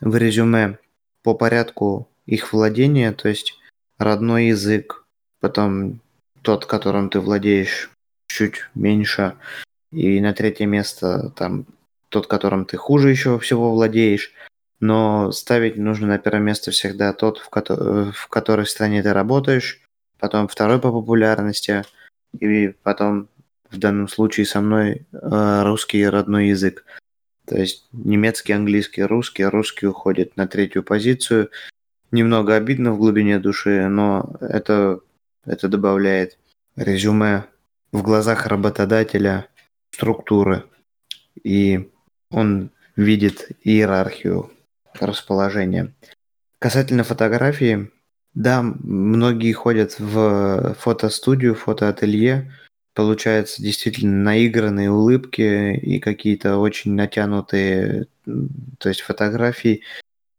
[0.00, 0.78] в резюме
[1.22, 3.58] по порядку их владения, то есть
[3.98, 5.04] родной язык,
[5.40, 6.00] потом
[6.42, 7.90] тот, которым ты владеешь
[8.26, 9.36] чуть меньше,
[9.92, 11.66] и на третье место там
[12.08, 14.32] тот, которым ты хуже еще всего владеешь.
[14.80, 19.80] Но ставить нужно на первое место всегда тот, в, ко- в которой стране ты работаешь,
[20.18, 21.84] потом второй по популярности,
[22.38, 23.28] и потом
[23.70, 26.84] в данном случае со мной э, русский родной язык.
[27.46, 29.44] То есть немецкий, английский, русский.
[29.44, 31.50] Русский уходит на третью позицию.
[32.10, 35.00] Немного обидно в глубине души, но это,
[35.44, 36.38] это добавляет
[36.76, 37.44] резюме
[37.92, 39.48] в глазах работодателя
[39.90, 40.64] структуры.
[41.42, 41.90] И
[42.30, 44.50] он видит иерархию
[44.98, 45.92] расположения.
[46.58, 47.90] Касательно фотографии,
[48.34, 52.52] да, многие ходят в фотостудию, фотоателье,
[52.94, 59.82] получается действительно наигранные улыбки и какие-то очень натянутые, то есть фотографии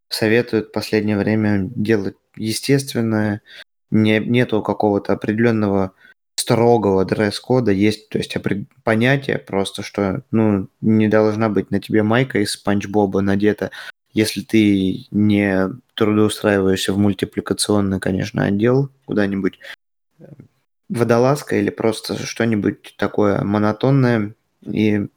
[0.10, 3.42] советуют в последнее время делать естественное,
[3.92, 5.92] не, нету какого-то определенного
[6.36, 8.36] строгого дресс-кода, есть то есть
[8.84, 13.72] понятие просто, что ну, не должна быть на тебе майка из Спанч Боба надета,
[14.14, 19.60] если ты не трудоустраиваешься в мультипликационный, конечно, отдел куда-нибудь,
[20.90, 24.34] водолазка или просто что-нибудь такое монотонное
[24.64, 25.08] и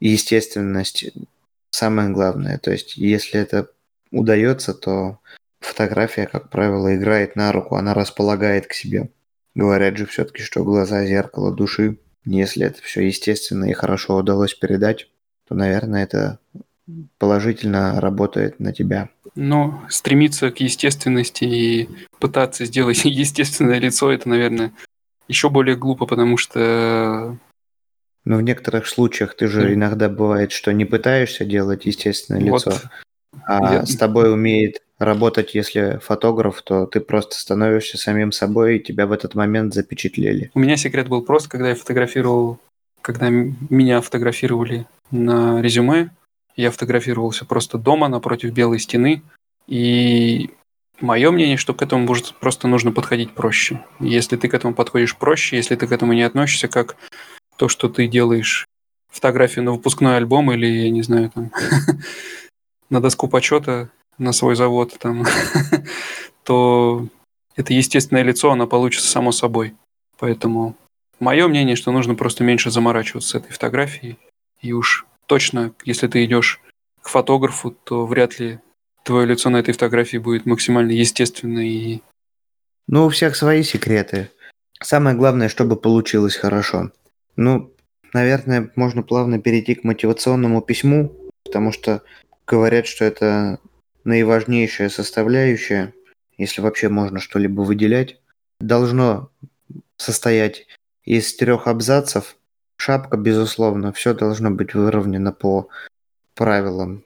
[0.00, 1.06] естественность
[1.70, 2.58] самое главное.
[2.58, 3.68] То есть, если это
[4.10, 5.18] удается, то
[5.60, 9.10] фотография, как правило, играет на руку, она располагает к себе.
[9.54, 11.98] Говорят же все-таки, что глаза– зеркало души.
[12.24, 15.08] Если это все естественно и хорошо удалось передать,
[15.46, 16.38] то, наверное, это
[17.18, 19.10] положительно работает на тебя.
[19.34, 24.72] Но стремиться к естественности и пытаться сделать естественное лицо, это, наверное,
[25.28, 27.36] еще более глупо, потому что...
[28.24, 32.66] Но в некоторых случаях ты же иногда бывает, что не пытаешься делать естественное вот.
[32.66, 32.78] лицо,
[33.46, 33.86] а Я...
[33.86, 39.12] с тобой умеет работать, если фотограф, то ты просто становишься самим собой, и тебя в
[39.12, 40.50] этот момент запечатлели.
[40.54, 42.58] У меня секрет был просто, когда я фотографировал,
[43.02, 46.10] когда меня фотографировали на резюме,
[46.56, 49.22] я фотографировался просто дома напротив белой стены,
[49.66, 50.50] и
[51.00, 53.84] Мое мнение, что к этому может просто нужно подходить проще.
[53.98, 56.96] Если ты к этому подходишь проще, если ты к этому не относишься как
[57.56, 58.66] то, что ты делаешь
[59.10, 61.50] фотографию на выпускной альбом или, я не знаю, там,
[62.90, 65.24] на доску почета на свой завод, там,
[66.44, 67.06] то
[67.56, 69.74] это естественное лицо, оно получится само собой.
[70.18, 70.76] Поэтому
[71.18, 74.18] мое мнение, что нужно просто меньше заморачиваться с этой фотографией.
[74.60, 76.60] И уж точно, если ты идешь
[77.02, 78.60] к фотографу, то вряд ли
[79.04, 82.00] твое лицо на этой фотографии будет максимально естественное и...
[82.88, 84.30] Ну, у всех свои секреты.
[84.82, 86.90] Самое главное, чтобы получилось хорошо.
[87.36, 87.72] Ну,
[88.12, 92.02] наверное, можно плавно перейти к мотивационному письму, потому что
[92.46, 93.58] говорят, что это
[94.04, 95.94] наиважнейшая составляющая,
[96.36, 98.20] если вообще можно что-либо выделять,
[98.60, 99.30] должно
[99.96, 100.66] состоять
[101.04, 102.36] из трех абзацев.
[102.76, 105.68] Шапка, безусловно, все должно быть выровнено по
[106.34, 107.04] правилам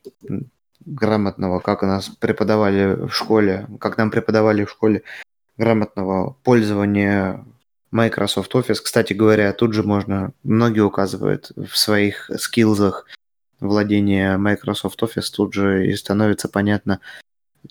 [0.89, 5.03] грамотного, как нас преподавали в школе, как нам преподавали в школе
[5.57, 7.45] грамотного пользования
[7.91, 8.81] Microsoft Office.
[8.83, 13.07] Кстати говоря, тут же можно, многие указывают в своих скиллзах
[13.61, 17.01] владения Microsoft Office, тут же и становится понятно,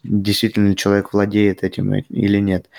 [0.04, 2.70] действительно человек владеет этим или нет.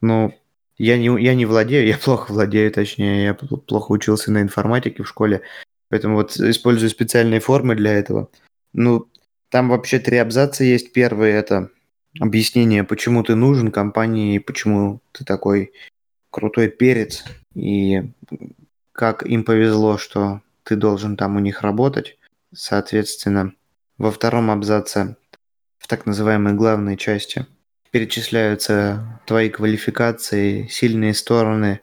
[0.00, 0.34] Ну,
[0.78, 5.08] я не, я не владею, я плохо владею, точнее, я плохо учился на информатике в
[5.08, 5.42] школе,
[5.88, 8.28] поэтому вот использую специальные формы для этого.
[8.72, 9.08] Ну,
[9.54, 10.92] там вообще три абзаца есть.
[10.92, 11.70] Первый– это
[12.18, 15.72] объяснение, почему ты нужен компании, почему ты такой
[16.30, 17.22] крутой перец,
[17.54, 18.02] и
[18.90, 22.18] как им повезло, что ты должен там у них работать.
[22.52, 23.52] Соответственно,
[23.96, 25.14] во втором абзаце,
[25.78, 27.46] в так называемой главной части,
[27.92, 31.80] перечисляются твои квалификации, сильные стороны,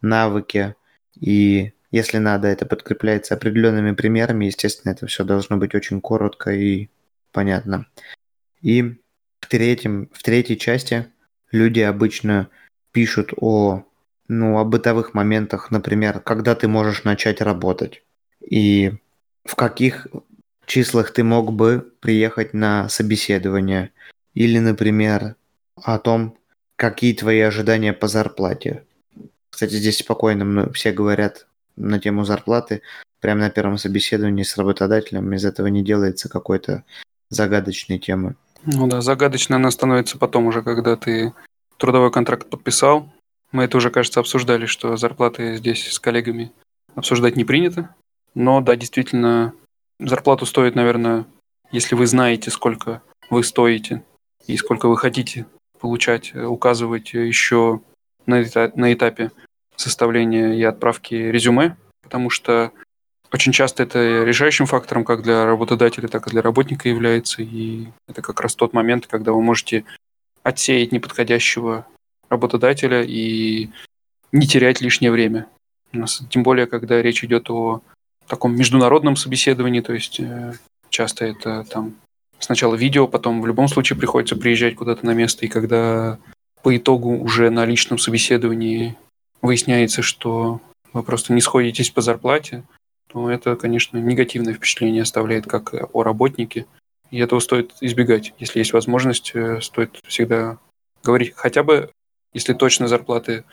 [0.00, 0.74] навыки,
[1.20, 4.46] и если надо, это подкрепляется определенными примерами.
[4.46, 6.88] Естественно, это все должно быть очень коротко и
[7.32, 7.86] понятно.
[8.60, 8.82] И
[9.40, 11.06] в, третьем, в третьей части
[11.50, 12.48] люди обычно
[12.92, 13.84] пишут о,
[14.28, 18.02] ну, о бытовых моментах, например, когда ты можешь начать работать
[18.40, 18.92] и
[19.44, 20.06] в каких
[20.66, 23.90] числах ты мог бы приехать на собеседование
[24.34, 25.36] или, например,
[25.76, 26.38] о том,
[26.76, 28.84] какие твои ожидания по зарплате.
[29.50, 32.82] Кстати, здесь спокойно все говорят на тему зарплаты.
[33.20, 36.84] Прямо на первом собеседовании с работодателем из этого не делается какой-то
[37.32, 38.36] загадочной темы.
[38.64, 41.32] Ну да, загадочной она становится потом уже, когда ты
[41.78, 43.08] трудовой контракт подписал.
[43.50, 46.52] Мы это уже, кажется, обсуждали, что зарплаты здесь с коллегами
[46.94, 47.94] обсуждать не принято.
[48.34, 49.52] Но да, действительно,
[49.98, 51.26] зарплату стоит, наверное,
[51.70, 54.04] если вы знаете, сколько вы стоите
[54.46, 55.46] и сколько вы хотите
[55.80, 57.80] получать, указывать еще
[58.26, 59.32] на, этапе
[59.76, 62.72] составления и отправки резюме, потому что
[63.32, 67.42] очень часто это решающим фактором как для работодателя, так и для работника является.
[67.42, 69.84] И это как раз тот момент, когда вы можете
[70.42, 71.86] отсеять неподходящего
[72.28, 73.70] работодателя и
[74.32, 75.46] не терять лишнее время.
[76.30, 77.82] Тем более, когда речь идет о
[78.26, 80.54] таком международном собеседовании, то есть э,
[80.88, 81.94] часто это там
[82.38, 86.18] сначала видео, потом в любом случае приходится приезжать куда-то на место, и когда
[86.62, 88.96] по итогу уже на личном собеседовании
[89.42, 90.60] выясняется, что
[90.92, 92.64] вы просто не сходитесь по зарплате,
[93.12, 96.66] то это, конечно, негативное впечатление оставляет как о работнике.
[97.10, 98.32] И этого стоит избегать.
[98.38, 100.58] Если есть возможность, э, стоит всегда
[101.02, 101.90] говорить хотя бы,
[102.32, 103.44] если точно зарплаты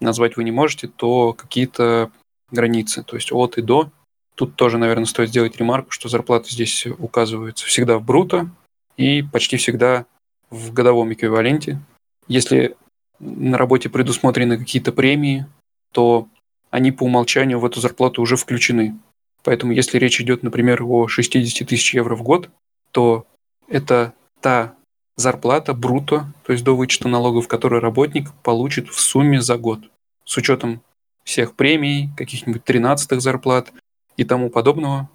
[0.00, 2.10] назвать вы не можете, то какие-то
[2.50, 3.90] границы, то есть от и до.
[4.34, 8.50] Тут тоже, наверное, стоит сделать ремарку, что зарплаты здесь указываются всегда в бруто
[8.96, 10.06] и почти всегда
[10.50, 11.80] в годовом эквиваленте.
[12.28, 12.76] Если
[13.18, 15.46] на работе предусмотрены какие-то премии,
[15.92, 16.28] то
[16.70, 18.98] они по умолчанию в эту зарплату уже включены.
[19.44, 22.50] Поэтому если речь идет, например, о 60 тысяч евро в год,
[22.92, 23.26] то
[23.68, 24.74] это та
[25.16, 29.80] зарплата бруто, то есть до вычета налогов, который работник получит в сумме за год,
[30.24, 30.82] с учетом
[31.24, 33.72] всех премий, каких-нибудь 13 зарплат
[34.16, 35.08] и тому подобного.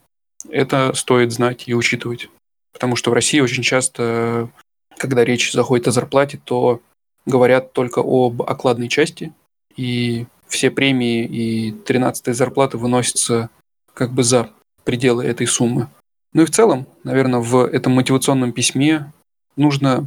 [0.49, 2.29] Это стоит знать и учитывать.
[2.73, 4.49] Потому что в России очень часто,
[4.97, 6.81] когда речь заходит о зарплате, то
[7.25, 9.31] говорят только об окладной части,
[9.75, 13.49] и все премии и 13 зарплаты выносятся
[13.95, 14.51] как бы за
[14.83, 15.89] пределы этой суммы.
[16.31, 19.11] Ну и в целом, наверное, в этом мотивационном письме
[19.55, 20.05] нужно,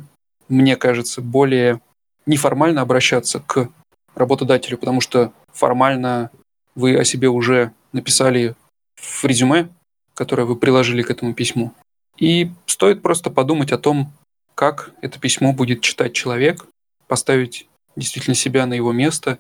[0.49, 1.81] мне кажется, более
[2.27, 3.69] неформально обращаться к
[4.15, 6.31] работодателю, потому что формально
[6.77, 8.55] вы о себе уже написали
[8.95, 9.69] в резюме,
[10.15, 11.73] которое вы приложили к этому письму.
[12.19, 14.13] И стоит просто подумать о том,
[14.55, 16.67] как это письмо будет читать человек,
[17.09, 19.39] поставить действительно себя на его место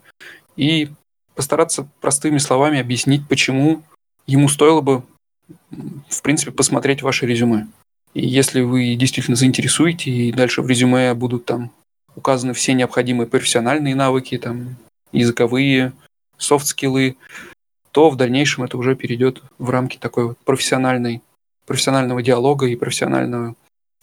[0.57, 0.91] и
[1.35, 3.83] постараться простыми словами объяснить, почему
[4.27, 5.03] ему стоило бы,
[6.09, 7.69] в принципе, посмотреть ваше резюме.
[8.15, 11.71] И если вы действительно заинтересуете, и дальше в резюме будут там
[12.15, 14.77] указаны все необходимые профессиональные навыки, там,
[15.13, 15.93] языковые,
[16.39, 17.17] софт-скиллы,
[17.93, 21.23] то в дальнейшем это уже перейдет в рамки такой вот профессиональной,
[21.67, 23.55] профессионального диалога и профессионального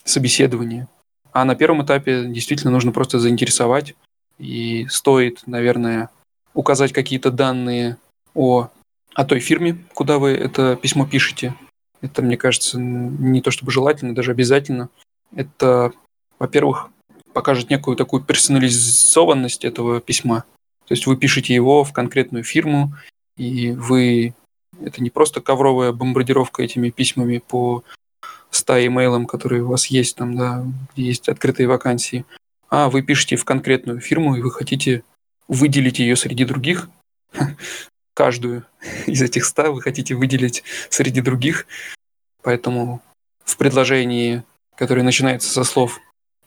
[0.04, 0.88] собеседовании.
[1.32, 3.96] А на первом этапе действительно нужно просто заинтересовать.
[4.38, 6.10] И стоит, наверное,
[6.54, 7.98] указать какие-то данные
[8.34, 8.70] о,
[9.14, 11.56] о той фирме, куда вы это письмо пишете.
[12.02, 14.90] Это, мне кажется, не то чтобы желательно, даже обязательно.
[15.36, 15.94] Это,
[16.38, 16.90] во-первых,
[17.34, 20.44] покажет некую такую персонализованность этого письма.
[20.88, 22.94] То есть вы пишете его в конкретную фирму,
[23.38, 24.34] и вы...
[24.82, 27.84] Это не просто ковровая бомбардировка этими письмами по
[28.50, 32.26] 100 имейлам, которые у вас есть там, да, где есть открытые вакансии,
[32.70, 35.04] а вы пишете в конкретную фирму, и вы хотите
[35.48, 36.90] выделить ее среди других,
[38.14, 38.66] каждую
[39.08, 41.66] из этих 100 вы хотите выделить среди других,
[42.42, 43.02] поэтому
[43.44, 44.44] в предложении,
[44.76, 46.00] которое начинается со слов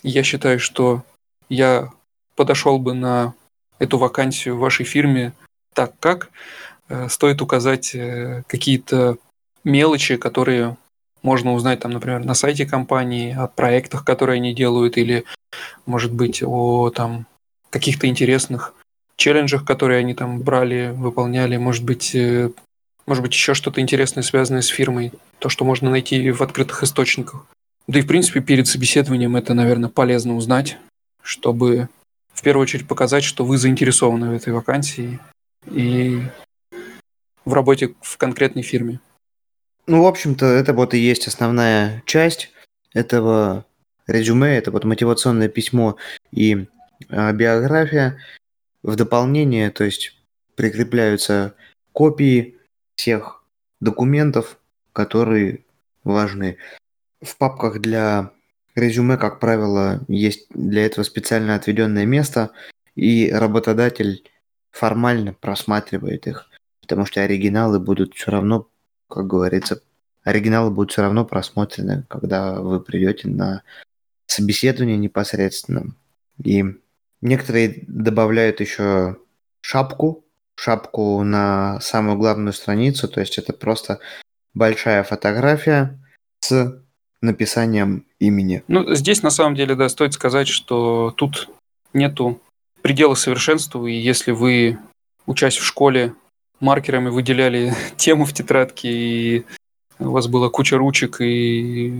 [0.02, 1.04] «Я считаю, что
[1.48, 1.90] я
[2.34, 3.34] подошел бы на
[3.78, 5.32] эту вакансию в вашей фирме
[5.74, 6.30] так как»,
[6.88, 9.18] э, стоит указать э, какие-то
[9.64, 10.76] мелочи, которые
[11.22, 15.24] можно узнать, там, например, на сайте компании, о проектах, которые они делают, или,
[15.84, 17.26] может быть, о там,
[17.70, 18.74] каких-то интересных
[19.16, 22.50] челленджах, которые они там брали, выполняли, может быть, э,
[23.06, 27.46] может быть, еще что-то интересное, связанное с фирмой, то, что можно найти в открытых источниках.
[27.86, 30.76] Да и, в принципе, перед собеседованием это, наверное, полезно узнать,
[31.22, 31.88] чтобы
[32.34, 35.18] в первую очередь показать, что вы заинтересованы в этой вакансии
[35.70, 36.20] и
[37.44, 39.00] в работе в конкретной фирме.
[39.86, 42.50] Ну, в общем-то, это вот и есть основная часть
[42.92, 43.64] этого
[44.06, 45.96] резюме, это вот мотивационное письмо
[46.32, 46.66] и
[47.08, 48.18] э, биография.
[48.86, 50.16] В дополнение, то есть
[50.54, 51.54] прикрепляются
[51.92, 52.56] копии
[52.94, 53.44] всех
[53.80, 54.58] документов,
[54.92, 55.64] которые
[56.04, 56.56] важны.
[57.20, 58.30] В папках для
[58.74, 62.52] резюме, как правило, есть для этого специально отведенное место,
[62.94, 64.22] и работодатель
[64.70, 66.48] формально просматривает их,
[66.80, 68.68] потому что оригиналы будут все равно
[69.08, 69.82] как говорится,
[70.24, 73.62] оригиналы будут все равно просмотрены, когда вы придете на
[74.26, 75.94] собеседование непосредственно.
[76.42, 76.64] И
[77.20, 79.16] некоторые добавляют еще
[79.60, 84.00] шапку, шапку на самую главную страницу, то есть это просто
[84.54, 85.98] большая фотография
[86.40, 86.82] с
[87.20, 88.62] написанием имени.
[88.68, 91.48] Ну, здесь на самом деле, да, стоит сказать, что тут
[91.92, 92.40] нету
[92.82, 94.78] предела совершенству, и если вы,
[95.26, 96.14] учась в школе,
[96.60, 99.44] маркерами выделяли тему в тетрадке, и
[99.98, 101.92] у вас была куча ручек, и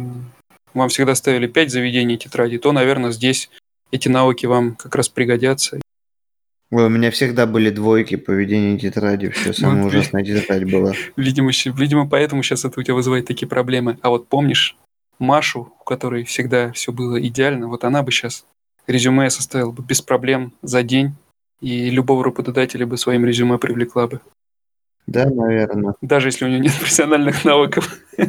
[0.74, 3.50] вам всегда ставили 5 заведений тетради, то, наверное, здесь
[3.90, 5.80] эти навыки вам как раз пригодятся.
[6.72, 10.92] Ой, у меня всегда были двойки по ведению тетради, все самая вот, ужасная тетрадь была.
[11.16, 13.98] Видимо, видимо, поэтому сейчас это у тебя вызывает такие проблемы.
[14.02, 14.76] А вот помнишь
[15.18, 18.44] Машу, у которой всегда все было идеально, вот она бы сейчас
[18.88, 21.14] резюме составила бы без проблем за день,
[21.60, 24.20] и любого работодателя бы своим резюме привлекла бы.
[25.06, 25.94] Да, наверное.
[26.00, 27.98] Даже если у него нет профессиональных навыков.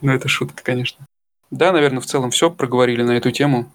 [0.00, 1.06] Ну, это шутка, конечно.
[1.50, 3.68] Да, наверное, в целом все проговорили на эту тему.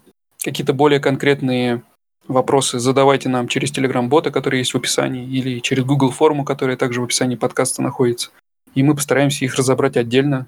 [0.44, 1.82] Какие-то более конкретные
[2.28, 7.00] вопросы задавайте нам через Telegram-бота, который есть в описании, или через Google форму, которая также
[7.00, 8.30] в описании подкаста находится.
[8.74, 10.46] И мы постараемся их разобрать отдельно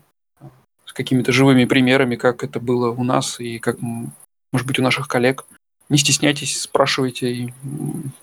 [0.84, 5.08] с какими-то живыми примерами, как это было у нас и как, может быть, у наших
[5.08, 5.46] коллег.
[5.88, 7.54] Не стесняйтесь, спрашивайте и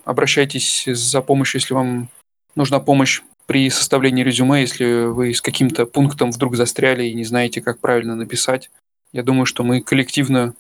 [0.06, 2.10] обращайтесь за помощью, если вам
[2.56, 7.62] нужна помощь при составлении резюме, если вы с каким-то пунктом вдруг застряли и не знаете,
[7.62, 8.70] как правильно написать.
[9.12, 10.54] Я думаю, что мы коллективно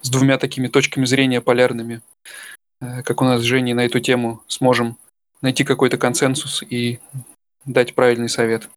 [0.00, 2.02] с двумя такими точками зрения полярными,
[2.80, 4.96] э, как у нас с Женей на эту тему, сможем
[5.42, 7.00] найти какой-то консенсус и
[7.64, 8.68] дать правильный совет.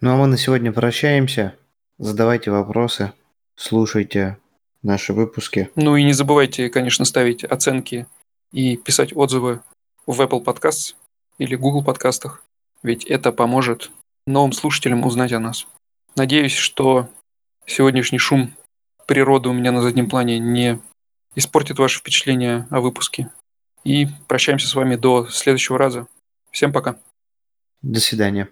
[0.00, 1.54] Ну а мы на сегодня прощаемся.
[1.98, 3.12] Задавайте вопросы,
[3.54, 4.38] слушайте
[4.82, 5.70] наши выпуски.
[5.74, 8.06] Ну и не забывайте, конечно, ставить оценки
[8.52, 9.60] и писать отзывы
[10.06, 10.94] в Apple Podcasts
[11.38, 12.42] или Google подкастах,
[12.82, 13.90] ведь это поможет
[14.26, 15.66] новым слушателям узнать о нас.
[16.14, 17.08] Надеюсь, что
[17.66, 18.52] сегодняшний шум
[19.06, 20.80] природы у меня на заднем плане не
[21.34, 23.30] испортит ваше впечатление о выпуске.
[23.84, 26.08] И прощаемся с вами до следующего раза.
[26.50, 26.98] Всем пока.
[27.82, 28.48] До свидания.